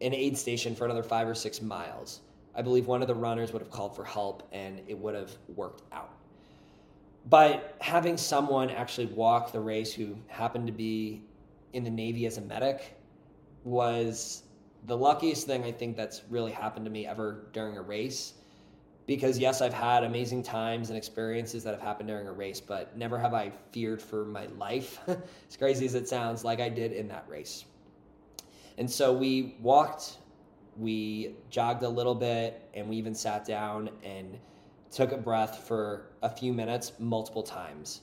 an 0.00 0.14
aid 0.14 0.38
station 0.38 0.74
for 0.74 0.84
another 0.84 1.02
five 1.02 1.28
or 1.28 1.34
six 1.34 1.60
miles, 1.60 2.20
I 2.54 2.62
believe 2.62 2.86
one 2.86 3.02
of 3.02 3.08
the 3.08 3.14
runners 3.14 3.52
would 3.52 3.60
have 3.60 3.70
called 3.70 3.94
for 3.94 4.04
help 4.04 4.48
and 4.52 4.80
it 4.86 4.96
would 4.98 5.14
have 5.14 5.36
worked 5.54 5.82
out. 5.92 6.10
But 7.28 7.76
having 7.80 8.16
someone 8.16 8.70
actually 8.70 9.06
walk 9.06 9.52
the 9.52 9.60
race 9.60 9.92
who 9.92 10.16
happened 10.28 10.68
to 10.68 10.72
be 10.72 11.24
in 11.72 11.82
the 11.82 11.90
Navy 11.90 12.24
as 12.26 12.38
a 12.38 12.40
medic 12.40 12.96
was 13.64 14.44
the 14.86 14.96
luckiest 14.96 15.46
thing 15.46 15.64
I 15.64 15.72
think 15.72 15.96
that's 15.96 16.22
really 16.30 16.52
happened 16.52 16.84
to 16.86 16.90
me 16.90 17.06
ever 17.06 17.46
during 17.52 17.76
a 17.76 17.82
race 17.82 18.34
because 19.06 19.38
yes, 19.38 19.60
I've 19.60 19.72
had 19.72 20.02
amazing 20.02 20.42
times 20.42 20.88
and 20.88 20.98
experiences 20.98 21.62
that 21.64 21.72
have 21.72 21.80
happened 21.80 22.08
during 22.08 22.26
a 22.26 22.32
race, 22.32 22.60
but 22.60 22.96
never 22.96 23.18
have 23.18 23.34
I 23.34 23.52
feared 23.70 24.02
for 24.02 24.24
my 24.24 24.46
life, 24.58 24.98
as 25.08 25.56
crazy 25.56 25.86
as 25.86 25.94
it 25.94 26.08
sounds, 26.08 26.44
like 26.44 26.60
I 26.60 26.68
did 26.68 26.92
in 26.92 27.08
that 27.08 27.24
race. 27.28 27.64
And 28.78 28.90
so 28.90 29.12
we 29.12 29.56
walked, 29.60 30.18
we 30.76 31.36
jogged 31.50 31.82
a 31.84 31.88
little 31.88 32.14
bit, 32.14 32.68
and 32.74 32.88
we 32.88 32.96
even 32.96 33.14
sat 33.14 33.44
down 33.44 33.90
and 34.02 34.38
took 34.90 35.12
a 35.12 35.16
breath 35.16 35.66
for 35.66 36.06
a 36.22 36.28
few 36.28 36.52
minutes 36.52 36.92
multiple 36.98 37.42
times. 37.42 38.02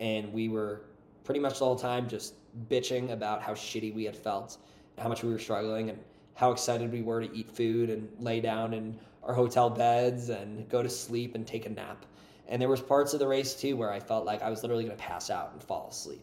And 0.00 0.32
we 0.32 0.48
were 0.48 0.82
pretty 1.24 1.40
much 1.40 1.58
the 1.58 1.64
whole 1.64 1.76
time 1.76 2.08
just 2.08 2.34
bitching 2.68 3.12
about 3.12 3.42
how 3.42 3.52
shitty 3.52 3.94
we 3.94 4.04
had 4.04 4.16
felt, 4.16 4.56
how 4.96 5.08
much 5.08 5.22
we 5.22 5.30
were 5.30 5.38
struggling, 5.38 5.90
and 5.90 5.98
how 6.38 6.52
excited 6.52 6.92
we 6.92 7.02
were 7.02 7.20
to 7.20 7.36
eat 7.36 7.50
food 7.50 7.90
and 7.90 8.08
lay 8.20 8.40
down 8.40 8.72
in 8.72 8.96
our 9.24 9.34
hotel 9.34 9.68
beds 9.68 10.28
and 10.28 10.68
go 10.68 10.84
to 10.84 10.88
sleep 10.88 11.34
and 11.34 11.44
take 11.44 11.66
a 11.66 11.68
nap. 11.68 12.06
And 12.46 12.62
there 12.62 12.68
was 12.68 12.80
parts 12.80 13.12
of 13.12 13.18
the 13.18 13.26
race 13.26 13.54
too 13.54 13.76
where 13.76 13.90
I 13.92 13.98
felt 13.98 14.24
like 14.24 14.40
I 14.40 14.48
was 14.48 14.62
literally 14.62 14.84
going 14.84 14.96
to 14.96 15.02
pass 15.02 15.30
out 15.30 15.50
and 15.52 15.60
fall 15.60 15.88
asleep. 15.90 16.22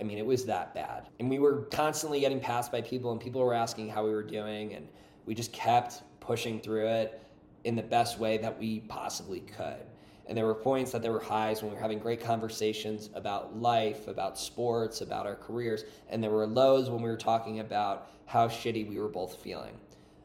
I 0.00 0.02
mean, 0.02 0.16
it 0.16 0.24
was 0.24 0.46
that 0.46 0.72
bad. 0.72 1.10
And 1.18 1.28
we 1.28 1.38
were 1.38 1.66
constantly 1.70 2.20
getting 2.20 2.40
passed 2.40 2.72
by 2.72 2.80
people 2.80 3.12
and 3.12 3.20
people 3.20 3.42
were 3.42 3.52
asking 3.52 3.90
how 3.90 4.02
we 4.02 4.12
were 4.12 4.22
doing 4.22 4.72
and 4.72 4.88
we 5.26 5.34
just 5.34 5.52
kept 5.52 6.04
pushing 6.20 6.58
through 6.58 6.86
it 6.86 7.22
in 7.64 7.76
the 7.76 7.82
best 7.82 8.18
way 8.18 8.38
that 8.38 8.58
we 8.58 8.80
possibly 8.88 9.40
could. 9.40 9.84
And 10.30 10.38
there 10.38 10.46
were 10.46 10.54
points 10.54 10.92
that 10.92 11.02
there 11.02 11.10
were 11.10 11.18
highs 11.18 11.60
when 11.60 11.72
we 11.72 11.74
were 11.74 11.82
having 11.82 11.98
great 11.98 12.20
conversations 12.20 13.10
about 13.14 13.60
life, 13.60 14.06
about 14.06 14.38
sports, 14.38 15.00
about 15.00 15.26
our 15.26 15.34
careers. 15.34 15.82
And 16.08 16.22
there 16.22 16.30
were 16.30 16.46
lows 16.46 16.88
when 16.88 17.02
we 17.02 17.10
were 17.10 17.16
talking 17.16 17.58
about 17.58 18.08
how 18.26 18.46
shitty 18.46 18.88
we 18.88 19.00
were 19.00 19.08
both 19.08 19.42
feeling. 19.42 19.76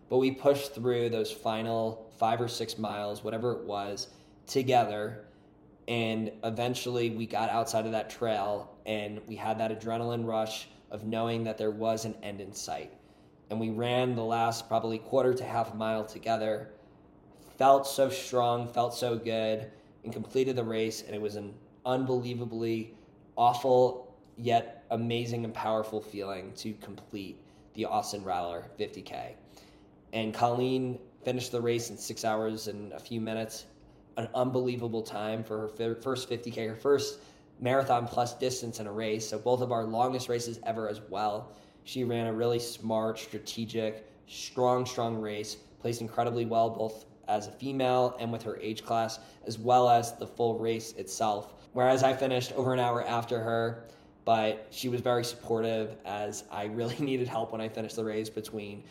But 0.08 0.18
we 0.18 0.30
pushed 0.30 0.76
through 0.76 1.10
those 1.10 1.32
final 1.32 2.12
five 2.20 2.40
or 2.40 2.48
six 2.48 2.78
miles, 2.78 3.24
whatever 3.24 3.54
it 3.54 3.64
was, 3.64 4.10
together. 4.46 5.26
And 5.88 6.32
eventually 6.44 7.10
we 7.10 7.26
got 7.26 7.50
outside 7.50 7.88
of 7.88 7.92
that 7.94 8.12
trail 8.12 8.76
and 8.86 9.20
we 9.26 9.36
had 9.36 9.58
that 9.58 9.72
adrenaline 9.72 10.24
rush 10.24 10.68
of 10.92 11.04
knowing 11.04 11.44
that 11.46 11.58
there 11.58 11.72
was 11.72 12.06
an 12.06 12.14
end 12.22 12.42
in 12.42 12.54
sight. 12.54 12.94
And 13.50 13.60
we 13.60 13.72
ran 13.72 14.14
the 14.16 14.24
last 14.24 14.68
probably 14.68 15.00
quarter 15.00 15.34
to 15.34 15.44
half 15.44 15.74
mile 15.74 16.06
together, 16.06 16.70
felt 17.58 17.88
so 17.88 18.12
strong, 18.12 18.72
felt 18.72 18.94
so 18.94 19.18
good, 19.18 19.72
and 20.06 20.14
completed 20.14 20.56
the 20.56 20.64
race. 20.64 21.04
And 21.04 21.14
it 21.14 21.22
was 21.22 21.36
an 21.36 21.54
unbelievably 21.86 22.94
awful 23.36 24.16
yet 24.38 24.86
amazing 24.92 25.46
and 25.46 25.54
powerful 25.54 26.02
feeling 26.02 26.52
to 26.54 26.74
complete 26.76 27.40
the 27.74 27.86
Austin 27.86 28.24
Rattler 28.24 28.66
50K. 28.80 29.34
And 30.14 30.34
Colleen 30.34 31.00
finished 31.24 31.52
the 31.52 31.62
race 31.62 31.90
in 31.90 31.98
six 31.98 32.24
hours 32.24 32.68
and 32.68 32.94
a 32.94 33.00
few 33.00 33.20
minutes. 33.20 33.66
An 34.18 34.30
unbelievable 34.34 35.02
time 35.02 35.44
for 35.44 35.68
her 35.78 35.96
first 35.96 36.30
50K, 36.30 36.70
her 36.70 36.76
first 36.76 37.20
marathon 37.60 38.08
plus 38.08 38.34
distance 38.38 38.80
in 38.80 38.88
a 38.88 38.92
race. 38.92 39.28
So, 39.28 39.38
both 39.38 39.62
of 39.62 39.72
our 39.74 39.84
longest 39.84 40.30
races 40.30 40.60
ever 40.64 40.88
as 40.88 41.02
well. 41.10 41.52
She 41.84 42.04
ran 42.04 42.28
a 42.28 42.34
really 42.34 42.60
smart, 42.60 43.20
strategic, 43.20 44.10
strong, 44.28 44.86
strong 44.86 45.18
race, 45.18 45.58
placed 45.82 46.02
incredibly 46.02 46.46
well 46.46 46.70
both 46.70 47.06
as 47.28 47.48
a 47.48 47.52
female 47.52 48.16
and 48.20 48.32
with 48.32 48.44
her 48.44 48.58
age 48.58 48.84
class, 48.84 49.20
as 49.46 49.58
well 49.58 49.90
as 49.90 50.14
the 50.18 50.28
full 50.28 50.58
race 50.58 50.94
itself. 50.94 51.54
Whereas 51.74 52.04
I 52.04 52.14
finished 52.14 52.54
over 52.54 52.74
an 52.74 52.80
hour 52.80 53.06
after 53.06 53.40
her, 53.40 53.86
but 54.24 54.68
she 54.72 54.90
was 54.90 55.02
very 55.02 55.24
supportive 55.24 55.96
as 56.06 56.44
I 56.52 56.66
really 56.66 56.98
needed 57.00 57.28
help 57.28 57.52
when 57.52 57.62
I 57.62 57.70
finished 57.70 57.96
the 57.96 58.06
race 58.06 58.30
between 58.30 58.84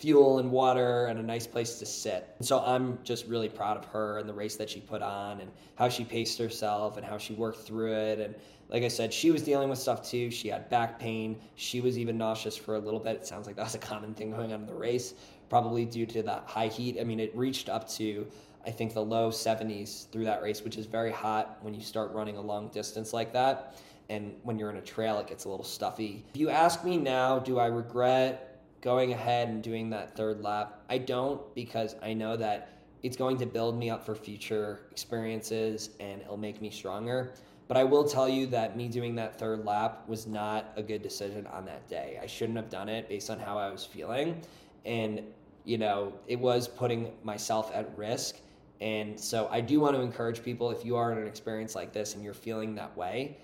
fuel 0.00 0.38
and 0.38 0.50
water 0.50 1.06
and 1.06 1.20
a 1.20 1.22
nice 1.22 1.46
place 1.46 1.78
to 1.78 1.86
sit. 1.86 2.34
And 2.38 2.46
so 2.46 2.60
I'm 2.60 2.98
just 3.04 3.26
really 3.26 3.50
proud 3.50 3.76
of 3.76 3.84
her 3.86 4.18
and 4.18 4.28
the 4.28 4.32
race 4.32 4.56
that 4.56 4.70
she 4.70 4.80
put 4.80 5.02
on 5.02 5.40
and 5.40 5.50
how 5.74 5.90
she 5.90 6.04
paced 6.04 6.38
herself 6.38 6.96
and 6.96 7.04
how 7.04 7.18
she 7.18 7.34
worked 7.34 7.60
through 7.60 7.92
it. 7.92 8.18
And 8.18 8.34
like 8.70 8.82
I 8.82 8.88
said, 8.88 9.12
she 9.12 9.30
was 9.30 9.42
dealing 9.42 9.68
with 9.68 9.78
stuff 9.78 10.02
too. 10.02 10.30
She 10.30 10.48
had 10.48 10.70
back 10.70 10.98
pain. 10.98 11.38
She 11.54 11.82
was 11.82 11.98
even 11.98 12.16
nauseous 12.16 12.56
for 12.56 12.76
a 12.76 12.78
little 12.78 13.00
bit. 13.00 13.16
It 13.16 13.26
sounds 13.26 13.46
like 13.46 13.56
that 13.56 13.64
was 13.64 13.74
a 13.74 13.78
common 13.78 14.14
thing 14.14 14.30
going 14.30 14.52
on 14.52 14.60
in 14.60 14.66
the 14.66 14.74
race, 14.74 15.12
probably 15.50 15.84
due 15.84 16.06
to 16.06 16.22
that 16.22 16.44
high 16.46 16.68
heat. 16.68 16.96
I 16.98 17.04
mean, 17.04 17.20
it 17.20 17.36
reached 17.36 17.68
up 17.68 17.86
to 17.90 18.26
I 18.66 18.70
think 18.70 18.94
the 18.94 19.04
low 19.04 19.30
70s 19.30 20.10
through 20.10 20.24
that 20.24 20.42
race, 20.42 20.62
which 20.62 20.76
is 20.76 20.86
very 20.86 21.12
hot 21.12 21.58
when 21.62 21.74
you 21.74 21.80
start 21.80 22.12
running 22.12 22.36
a 22.36 22.40
long 22.40 22.68
distance 22.68 23.12
like 23.12 23.32
that. 23.32 23.78
And 24.08 24.34
when 24.42 24.58
you're 24.58 24.70
in 24.70 24.76
a 24.76 24.82
trail, 24.82 25.18
it 25.18 25.28
gets 25.28 25.44
a 25.44 25.48
little 25.48 25.64
stuffy. 25.64 26.24
If 26.34 26.40
you 26.40 26.50
ask 26.50 26.84
me 26.84 26.96
now, 26.96 27.38
do 27.38 27.58
I 27.58 27.66
regret 27.66 28.50
going 28.80 29.12
ahead 29.12 29.48
and 29.48 29.62
doing 29.62 29.90
that 29.90 30.16
third 30.16 30.40
lap. 30.42 30.82
I 30.88 30.98
don't 30.98 31.54
because 31.54 31.96
I 32.02 32.14
know 32.14 32.36
that 32.36 32.70
it's 33.02 33.16
going 33.16 33.38
to 33.38 33.46
build 33.46 33.78
me 33.78 33.90
up 33.90 34.04
for 34.04 34.14
future 34.14 34.80
experiences 34.90 35.90
and 36.00 36.20
it'll 36.20 36.36
make 36.36 36.60
me 36.60 36.70
stronger. 36.70 37.32
But 37.68 37.76
I 37.76 37.84
will 37.84 38.04
tell 38.04 38.28
you 38.28 38.46
that 38.48 38.76
me 38.76 38.88
doing 38.88 39.14
that 39.16 39.38
third 39.38 39.64
lap 39.64 40.08
was 40.08 40.26
not 40.26 40.72
a 40.76 40.82
good 40.82 41.02
decision 41.02 41.46
on 41.46 41.64
that 41.66 41.88
day. 41.88 42.18
I 42.20 42.26
shouldn't 42.26 42.56
have 42.56 42.68
done 42.68 42.88
it 42.88 43.08
based 43.08 43.30
on 43.30 43.38
how 43.38 43.58
I 43.58 43.70
was 43.70 43.84
feeling. 43.84 44.40
And, 44.84 45.22
you 45.64 45.78
know, 45.78 46.12
it 46.26 46.38
was 46.38 46.68
putting 46.68 47.12
myself 47.22 47.70
at 47.74 47.96
risk. 47.96 48.36
And 48.80 49.18
so 49.18 49.48
I 49.50 49.60
do 49.60 49.80
want 49.80 49.94
to 49.96 50.02
encourage 50.02 50.42
people 50.42 50.70
if 50.70 50.84
you 50.84 50.96
are 50.96 51.12
in 51.12 51.18
an 51.18 51.26
experience 51.26 51.74
like 51.74 51.92
this 51.92 52.14
and 52.14 52.24
you're 52.24 52.34
feeling 52.34 52.74
that 52.76 52.96
way, 52.96 53.36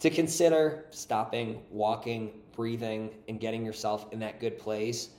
to 0.00 0.10
consider 0.10 0.84
stopping, 0.90 1.62
walking, 1.70 2.32
breathing, 2.52 3.10
and 3.28 3.40
getting 3.40 3.64
yourself 3.64 4.12
in 4.12 4.18
that 4.20 4.40
good 4.40 4.58
place 4.58 5.10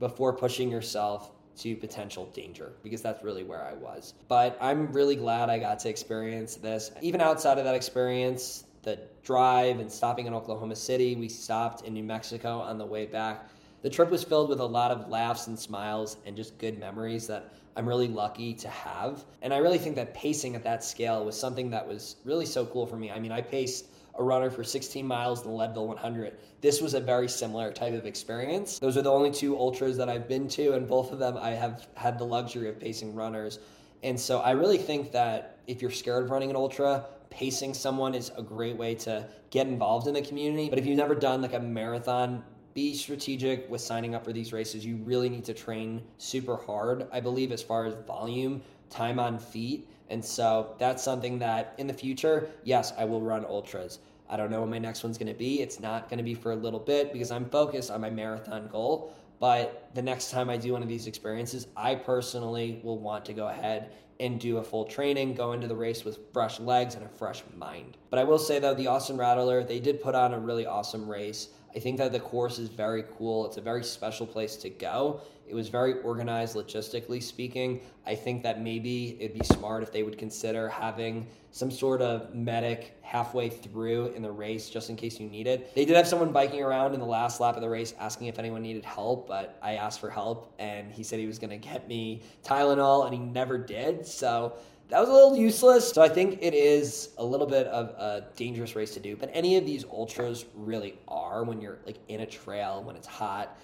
before 0.00 0.32
pushing 0.32 0.70
yourself 0.70 1.30
to 1.56 1.76
potential 1.76 2.26
danger 2.34 2.72
because 2.82 3.02
that's 3.02 3.22
really 3.22 3.44
where 3.44 3.62
I 3.62 3.74
was. 3.74 4.14
But 4.26 4.56
I'm 4.60 4.92
really 4.92 5.16
glad 5.16 5.50
I 5.50 5.58
got 5.58 5.78
to 5.80 5.88
experience 5.88 6.56
this. 6.56 6.90
Even 7.00 7.20
outside 7.20 7.58
of 7.58 7.64
that 7.64 7.74
experience, 7.74 8.64
the 8.82 8.98
drive 9.22 9.78
and 9.78 9.90
stopping 9.90 10.26
in 10.26 10.34
Oklahoma 10.34 10.74
City, 10.74 11.14
we 11.14 11.28
stopped 11.28 11.86
in 11.86 11.94
New 11.94 12.02
Mexico 12.02 12.58
on 12.58 12.78
the 12.78 12.86
way 12.86 13.06
back. 13.06 13.48
The 13.82 13.90
trip 13.90 14.10
was 14.10 14.22
filled 14.22 14.48
with 14.48 14.60
a 14.60 14.64
lot 14.64 14.92
of 14.92 15.08
laughs 15.08 15.48
and 15.48 15.58
smiles 15.58 16.16
and 16.24 16.36
just 16.36 16.56
good 16.58 16.78
memories 16.78 17.26
that 17.26 17.52
I'm 17.76 17.88
really 17.88 18.06
lucky 18.06 18.54
to 18.54 18.68
have. 18.68 19.24
And 19.42 19.52
I 19.52 19.58
really 19.58 19.78
think 19.78 19.96
that 19.96 20.14
pacing 20.14 20.54
at 20.54 20.62
that 20.62 20.84
scale 20.84 21.24
was 21.24 21.38
something 21.38 21.70
that 21.70 21.86
was 21.86 22.16
really 22.24 22.46
so 22.46 22.64
cool 22.64 22.86
for 22.86 22.96
me. 22.96 23.10
I 23.10 23.18
mean, 23.18 23.32
I 23.32 23.40
paced 23.40 23.86
a 24.14 24.22
runner 24.22 24.50
for 24.50 24.62
16 24.62 25.04
miles 25.06 25.42
in 25.42 25.48
the 25.48 25.56
Leadville 25.56 25.88
100. 25.88 26.36
This 26.60 26.80
was 26.80 26.94
a 26.94 27.00
very 27.00 27.28
similar 27.28 27.72
type 27.72 27.94
of 27.94 28.06
experience. 28.06 28.78
Those 28.78 28.96
are 28.96 29.02
the 29.02 29.10
only 29.10 29.30
two 29.30 29.58
ultras 29.58 29.96
that 29.96 30.08
I've 30.08 30.28
been 30.28 30.48
to, 30.48 30.74
and 30.74 30.86
both 30.86 31.12
of 31.12 31.18
them 31.18 31.36
I 31.38 31.50
have 31.50 31.88
had 31.94 32.18
the 32.18 32.24
luxury 32.24 32.68
of 32.68 32.78
pacing 32.78 33.14
runners. 33.14 33.58
And 34.02 34.18
so 34.18 34.40
I 34.40 34.50
really 34.50 34.78
think 34.78 35.12
that 35.12 35.58
if 35.66 35.80
you're 35.80 35.90
scared 35.90 36.24
of 36.24 36.30
running 36.30 36.50
an 36.50 36.56
ultra, 36.56 37.06
pacing 37.30 37.72
someone 37.72 38.14
is 38.14 38.30
a 38.36 38.42
great 38.42 38.76
way 38.76 38.94
to 38.96 39.26
get 39.50 39.66
involved 39.66 40.06
in 40.06 40.14
the 40.14 40.22
community. 40.22 40.68
But 40.68 40.78
if 40.78 40.86
you've 40.86 40.98
never 40.98 41.14
done 41.14 41.40
like 41.40 41.54
a 41.54 41.60
marathon 41.60 42.44
be 42.74 42.94
strategic 42.94 43.68
with 43.70 43.80
signing 43.80 44.14
up 44.14 44.24
for 44.24 44.32
these 44.32 44.52
races. 44.52 44.84
You 44.84 44.96
really 45.04 45.28
need 45.28 45.44
to 45.44 45.54
train 45.54 46.02
super 46.18 46.56
hard, 46.56 47.06
I 47.12 47.20
believe, 47.20 47.52
as 47.52 47.62
far 47.62 47.86
as 47.86 47.94
volume, 48.06 48.62
time 48.90 49.18
on 49.18 49.38
feet. 49.38 49.88
And 50.10 50.24
so 50.24 50.74
that's 50.78 51.02
something 51.02 51.38
that 51.38 51.74
in 51.78 51.86
the 51.86 51.94
future, 51.94 52.50
yes, 52.64 52.92
I 52.98 53.04
will 53.04 53.20
run 53.20 53.44
ultras. 53.44 53.98
I 54.28 54.36
don't 54.36 54.50
know 54.50 54.60
when 54.60 54.70
my 54.70 54.78
next 54.78 55.02
one's 55.04 55.18
going 55.18 55.32
to 55.32 55.38
be. 55.38 55.60
It's 55.60 55.80
not 55.80 56.08
going 56.08 56.18
to 56.18 56.24
be 56.24 56.34
for 56.34 56.52
a 56.52 56.56
little 56.56 56.80
bit 56.80 57.12
because 57.12 57.30
I'm 57.30 57.48
focused 57.48 57.90
on 57.90 58.00
my 58.00 58.10
marathon 58.10 58.68
goal. 58.68 59.14
But 59.40 59.90
the 59.94 60.02
next 60.02 60.30
time 60.30 60.48
I 60.48 60.56
do 60.56 60.72
one 60.72 60.82
of 60.82 60.88
these 60.88 61.06
experiences, 61.06 61.66
I 61.76 61.96
personally 61.96 62.80
will 62.84 62.98
want 62.98 63.24
to 63.24 63.32
go 63.32 63.48
ahead 63.48 63.92
and 64.20 64.38
do 64.38 64.58
a 64.58 64.62
full 64.62 64.84
training, 64.84 65.34
go 65.34 65.52
into 65.52 65.66
the 65.66 65.74
race 65.74 66.04
with 66.04 66.18
fresh 66.32 66.60
legs 66.60 66.94
and 66.94 67.04
a 67.04 67.08
fresh 67.08 67.42
mind. 67.56 67.96
But 68.08 68.20
I 68.20 68.24
will 68.24 68.38
say 68.38 68.60
though, 68.60 68.74
the 68.74 68.86
Austin 68.86 69.16
Rattler, 69.16 69.64
they 69.64 69.80
did 69.80 70.00
put 70.00 70.14
on 70.14 70.32
a 70.32 70.38
really 70.38 70.64
awesome 70.64 71.10
race. 71.10 71.48
I 71.74 71.78
think 71.78 71.98
that 71.98 72.12
the 72.12 72.20
course 72.20 72.58
is 72.58 72.68
very 72.68 73.04
cool. 73.16 73.46
It's 73.46 73.56
a 73.56 73.62
very 73.62 73.82
special 73.82 74.26
place 74.26 74.56
to 74.56 74.70
go. 74.70 75.22
It 75.48 75.54
was 75.54 75.68
very 75.68 76.00
organized 76.00 76.54
logistically 76.54 77.22
speaking. 77.22 77.80
I 78.06 78.14
think 78.14 78.42
that 78.42 78.60
maybe 78.60 79.16
it'd 79.20 79.38
be 79.38 79.44
smart 79.44 79.82
if 79.82 79.92
they 79.92 80.02
would 80.02 80.18
consider 80.18 80.68
having 80.68 81.26
some 81.50 81.70
sort 81.70 82.00
of 82.00 82.34
medic 82.34 82.96
halfway 83.02 83.50
through 83.50 84.06
in 84.08 84.22
the 84.22 84.30
race 84.30 84.70
just 84.70 84.88
in 84.88 84.96
case 84.96 85.20
you 85.20 85.28
need 85.28 85.46
it. 85.46 85.74
They 85.74 85.84
did 85.84 85.96
have 85.96 86.08
someone 86.08 86.32
biking 86.32 86.62
around 86.62 86.94
in 86.94 87.00
the 87.00 87.06
last 87.06 87.40
lap 87.40 87.56
of 87.56 87.62
the 87.62 87.68
race 87.68 87.94
asking 87.98 88.28
if 88.28 88.38
anyone 88.38 88.62
needed 88.62 88.84
help, 88.84 89.28
but 89.28 89.58
I 89.62 89.74
asked 89.74 90.00
for 90.00 90.08
help 90.08 90.54
and 90.58 90.90
he 90.90 91.02
said 91.02 91.18
he 91.18 91.26
was 91.26 91.38
going 91.38 91.50
to 91.50 91.58
get 91.58 91.86
me 91.88 92.22
Tylenol 92.42 93.04
and 93.04 93.14
he 93.14 93.20
never 93.20 93.58
did. 93.58 94.06
So 94.06 94.54
that 94.92 95.00
was 95.00 95.08
a 95.08 95.12
little 95.12 95.34
useless. 95.34 95.90
So 95.90 96.02
I 96.02 96.08
think 96.10 96.40
it 96.42 96.52
is 96.52 97.08
a 97.16 97.24
little 97.24 97.46
bit 97.46 97.66
of 97.68 97.88
a 97.98 98.26
dangerous 98.36 98.76
race 98.76 98.92
to 98.92 99.00
do, 99.00 99.16
but 99.16 99.30
any 99.32 99.56
of 99.56 99.64
these 99.64 99.86
ultras 99.86 100.44
really 100.54 100.98
are 101.08 101.44
when 101.44 101.62
you're 101.62 101.78
like 101.86 101.96
in 102.08 102.20
a 102.20 102.26
trail 102.26 102.82
when 102.84 102.94
it's 102.94 103.06
hot. 103.06 103.58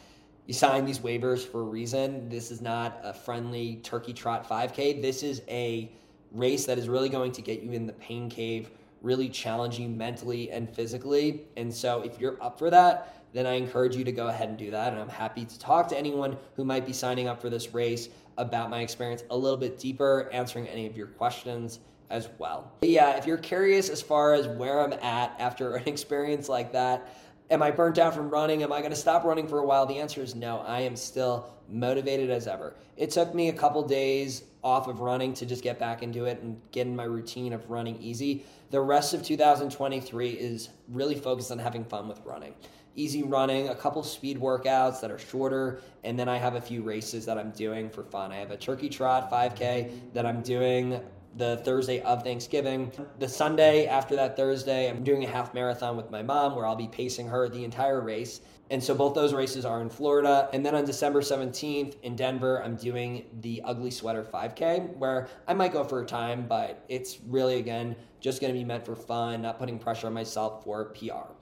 You 0.46 0.54
sign 0.54 0.86
these 0.86 1.00
waivers 1.00 1.46
for 1.46 1.60
a 1.60 1.64
reason. 1.64 2.30
This 2.30 2.50
is 2.50 2.62
not 2.62 2.98
a 3.04 3.12
friendly 3.12 3.76
turkey 3.82 4.14
trot 4.14 4.48
5K. 4.48 5.02
This 5.02 5.22
is 5.22 5.42
a 5.48 5.92
race 6.32 6.64
that 6.64 6.78
is 6.78 6.88
really 6.88 7.10
going 7.10 7.32
to 7.32 7.42
get 7.42 7.60
you 7.60 7.72
in 7.72 7.86
the 7.86 7.92
pain 7.92 8.30
cave, 8.30 8.70
really 9.02 9.28
challenge 9.28 9.78
you 9.78 9.86
mentally 9.86 10.50
and 10.50 10.74
physically. 10.74 11.42
And 11.58 11.72
so 11.72 12.00
if 12.00 12.18
you're 12.18 12.42
up 12.42 12.58
for 12.58 12.70
that, 12.70 13.22
then 13.34 13.44
I 13.46 13.52
encourage 13.52 13.94
you 13.94 14.04
to 14.04 14.12
go 14.12 14.28
ahead 14.28 14.48
and 14.48 14.56
do 14.56 14.70
that. 14.70 14.94
And 14.94 15.02
I'm 15.02 15.10
happy 15.10 15.44
to 15.44 15.58
talk 15.58 15.88
to 15.88 15.98
anyone 15.98 16.38
who 16.56 16.64
might 16.64 16.86
be 16.86 16.94
signing 16.94 17.28
up 17.28 17.38
for 17.38 17.50
this 17.50 17.74
race 17.74 18.08
about 18.38 18.70
my 18.70 18.80
experience 18.80 19.24
a 19.30 19.36
little 19.36 19.58
bit 19.58 19.78
deeper, 19.78 20.30
answering 20.32 20.66
any 20.68 20.86
of 20.86 20.96
your 20.96 21.08
questions 21.08 21.80
as 22.10 22.28
well. 22.38 22.72
But 22.80 22.88
yeah, 22.88 23.16
if 23.16 23.26
you're 23.26 23.36
curious 23.36 23.90
as 23.90 24.00
far 24.00 24.32
as 24.32 24.46
where 24.46 24.80
I'm 24.80 24.94
at 24.94 25.34
after 25.38 25.76
an 25.76 25.82
experience 25.86 26.48
like 26.48 26.72
that, 26.72 27.14
am 27.50 27.62
I 27.62 27.70
burnt 27.70 27.98
out 27.98 28.14
from 28.14 28.30
running? 28.30 28.62
Am 28.62 28.72
I 28.72 28.78
going 28.78 28.90
to 28.90 28.96
stop 28.96 29.24
running 29.24 29.46
for 29.46 29.58
a 29.58 29.66
while? 29.66 29.84
The 29.84 29.98
answer 29.98 30.22
is 30.22 30.34
no. 30.34 30.60
I 30.60 30.80
am 30.80 30.96
still 30.96 31.52
motivated 31.68 32.30
as 32.30 32.46
ever. 32.46 32.74
It 32.96 33.10
took 33.10 33.34
me 33.34 33.48
a 33.48 33.52
couple 33.52 33.86
days 33.86 34.44
off 34.64 34.88
of 34.88 35.00
running 35.00 35.34
to 35.34 35.46
just 35.46 35.62
get 35.62 35.78
back 35.78 36.02
into 36.02 36.24
it 36.24 36.40
and 36.42 36.60
get 36.72 36.86
in 36.86 36.96
my 36.96 37.04
routine 37.04 37.52
of 37.52 37.68
running 37.70 37.96
easy. 38.00 38.44
The 38.70 38.80
rest 38.80 39.14
of 39.14 39.22
2023 39.22 40.30
is 40.30 40.70
really 40.88 41.14
focused 41.14 41.50
on 41.50 41.58
having 41.58 41.84
fun 41.84 42.08
with 42.08 42.20
running 42.24 42.54
easy 42.94 43.22
running, 43.22 43.68
a 43.68 43.74
couple 43.74 44.02
speed 44.02 44.38
workouts 44.38 45.00
that 45.00 45.10
are 45.10 45.18
shorter, 45.18 45.80
and 46.04 46.18
then 46.18 46.28
I 46.28 46.36
have 46.36 46.54
a 46.54 46.60
few 46.60 46.82
races 46.82 47.24
that 47.26 47.38
I'm 47.38 47.50
doing 47.50 47.90
for 47.90 48.02
fun. 48.02 48.32
I 48.32 48.36
have 48.36 48.50
a 48.50 48.56
turkey 48.56 48.88
trot 48.88 49.30
5K 49.30 50.12
that 50.14 50.26
I'm 50.26 50.42
doing 50.42 51.00
the 51.36 51.58
Thursday 51.58 52.00
of 52.02 52.22
Thanksgiving. 52.22 52.92
The 53.18 53.28
Sunday 53.28 53.86
after 53.86 54.16
that 54.16 54.36
Thursday, 54.36 54.90
I'm 54.90 55.04
doing 55.04 55.24
a 55.24 55.28
half 55.28 55.54
marathon 55.54 55.96
with 55.96 56.10
my 56.10 56.22
mom 56.22 56.56
where 56.56 56.66
I'll 56.66 56.76
be 56.76 56.88
pacing 56.88 57.28
her 57.28 57.48
the 57.48 57.64
entire 57.64 58.00
race. 58.00 58.40
And 58.70 58.82
so 58.82 58.94
both 58.94 59.14
those 59.14 59.32
races 59.32 59.64
are 59.64 59.80
in 59.80 59.88
Florida. 59.88 60.48
And 60.52 60.64
then 60.66 60.74
on 60.74 60.84
December 60.84 61.20
17th 61.20 61.96
in 62.02 62.16
Denver, 62.16 62.62
I'm 62.62 62.76
doing 62.76 63.24
the 63.40 63.62
Ugly 63.64 63.92
Sweater 63.92 64.22
5K 64.22 64.96
where 64.96 65.28
I 65.46 65.54
might 65.54 65.72
go 65.72 65.84
for 65.84 66.02
a 66.02 66.06
time, 66.06 66.46
but 66.46 66.84
it's 66.88 67.18
really, 67.26 67.58
again, 67.58 67.96
just 68.20 68.40
going 68.40 68.52
to 68.52 68.58
be 68.58 68.64
meant 68.64 68.84
for 68.84 68.96
fun, 68.96 69.42
not 69.42 69.58
putting 69.58 69.78
pressure 69.78 70.08
on 70.08 70.12
myself 70.12 70.64
for 70.64 70.86
PR. 70.86 71.32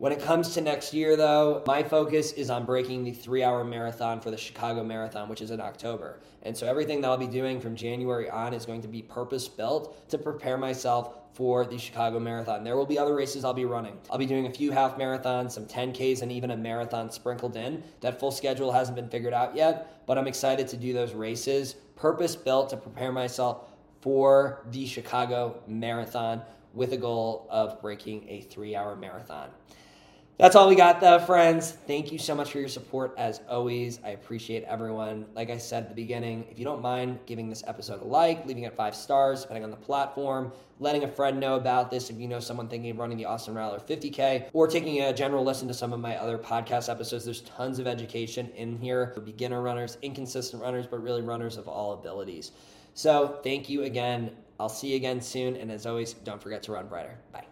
When 0.00 0.12
it 0.12 0.22
comes 0.22 0.54
to 0.54 0.62
next 0.62 0.94
year, 0.94 1.14
though, 1.14 1.62
my 1.66 1.82
focus 1.82 2.32
is 2.32 2.48
on 2.48 2.64
breaking 2.64 3.04
the 3.04 3.12
three 3.12 3.42
hour 3.44 3.62
marathon 3.64 4.18
for 4.22 4.30
the 4.30 4.36
Chicago 4.38 4.82
Marathon, 4.82 5.28
which 5.28 5.42
is 5.42 5.50
in 5.50 5.60
October. 5.60 6.20
And 6.42 6.56
so 6.56 6.66
everything 6.66 7.02
that 7.02 7.10
I'll 7.10 7.18
be 7.18 7.26
doing 7.26 7.60
from 7.60 7.76
January 7.76 8.30
on 8.30 8.54
is 8.54 8.64
going 8.64 8.80
to 8.80 8.88
be 8.88 9.02
purpose 9.02 9.46
built 9.46 10.08
to 10.08 10.16
prepare 10.16 10.56
myself 10.56 11.16
for 11.34 11.66
the 11.66 11.76
Chicago 11.76 12.18
Marathon. 12.18 12.64
There 12.64 12.78
will 12.78 12.86
be 12.86 12.98
other 12.98 13.14
races 13.14 13.44
I'll 13.44 13.52
be 13.52 13.66
running. 13.66 13.98
I'll 14.08 14.16
be 14.16 14.24
doing 14.24 14.46
a 14.46 14.50
few 14.50 14.70
half 14.70 14.96
marathons, 14.96 15.50
some 15.50 15.66
10Ks, 15.66 16.22
and 16.22 16.32
even 16.32 16.52
a 16.52 16.56
marathon 16.56 17.10
sprinkled 17.10 17.56
in. 17.56 17.82
That 18.00 18.18
full 18.18 18.30
schedule 18.30 18.72
hasn't 18.72 18.96
been 18.96 19.10
figured 19.10 19.34
out 19.34 19.54
yet, 19.54 20.06
but 20.06 20.16
I'm 20.16 20.26
excited 20.26 20.66
to 20.68 20.78
do 20.78 20.94
those 20.94 21.12
races, 21.12 21.74
purpose 21.96 22.36
built 22.36 22.70
to 22.70 22.78
prepare 22.78 23.12
myself 23.12 23.68
for 24.00 24.64
the 24.70 24.86
Chicago 24.86 25.60
Marathon 25.66 26.40
with 26.72 26.94
a 26.94 26.96
goal 26.96 27.46
of 27.50 27.82
breaking 27.82 28.26
a 28.30 28.40
three 28.40 28.74
hour 28.74 28.96
marathon. 28.96 29.50
That's 30.40 30.56
all 30.56 30.70
we 30.70 30.74
got, 30.74 31.02
though, 31.02 31.18
friends. 31.18 31.72
Thank 31.86 32.10
you 32.10 32.18
so 32.18 32.34
much 32.34 32.52
for 32.52 32.60
your 32.60 32.68
support 32.68 33.12
as 33.18 33.42
always. 33.46 34.00
I 34.02 34.10
appreciate 34.10 34.64
everyone. 34.64 35.26
Like 35.34 35.50
I 35.50 35.58
said 35.58 35.82
at 35.82 35.88
the 35.90 35.94
beginning, 35.94 36.46
if 36.50 36.58
you 36.58 36.64
don't 36.64 36.80
mind 36.80 37.18
giving 37.26 37.50
this 37.50 37.62
episode 37.66 38.00
a 38.00 38.04
like, 38.06 38.46
leaving 38.46 38.62
it 38.62 38.74
five 38.74 38.96
stars, 38.96 39.42
depending 39.42 39.64
on 39.64 39.70
the 39.70 39.76
platform, 39.76 40.50
letting 40.78 41.04
a 41.04 41.08
friend 41.08 41.38
know 41.38 41.56
about 41.56 41.90
this 41.90 42.08
if 42.08 42.18
you 42.18 42.26
know 42.26 42.40
someone 42.40 42.68
thinking 42.68 42.90
of 42.90 42.98
running 42.98 43.18
the 43.18 43.26
Austin 43.26 43.54
Rattler 43.54 43.80
50K, 43.80 44.48
or 44.54 44.66
taking 44.66 45.02
a 45.02 45.12
general 45.12 45.44
listen 45.44 45.68
to 45.68 45.74
some 45.74 45.92
of 45.92 46.00
my 46.00 46.16
other 46.16 46.38
podcast 46.38 46.88
episodes. 46.88 47.26
There's 47.26 47.42
tons 47.42 47.78
of 47.78 47.86
education 47.86 48.50
in 48.56 48.78
here 48.78 49.08
for 49.08 49.20
beginner 49.20 49.60
runners, 49.60 49.98
inconsistent 50.00 50.62
runners, 50.62 50.86
but 50.86 51.02
really 51.02 51.20
runners 51.20 51.58
of 51.58 51.68
all 51.68 51.92
abilities. 51.92 52.52
So 52.94 53.40
thank 53.44 53.68
you 53.68 53.82
again. 53.82 54.30
I'll 54.58 54.70
see 54.70 54.88
you 54.88 54.96
again 54.96 55.20
soon. 55.20 55.56
And 55.56 55.70
as 55.70 55.84
always, 55.84 56.14
don't 56.14 56.42
forget 56.42 56.62
to 56.62 56.72
run 56.72 56.86
brighter. 56.86 57.18
Bye. 57.30 57.50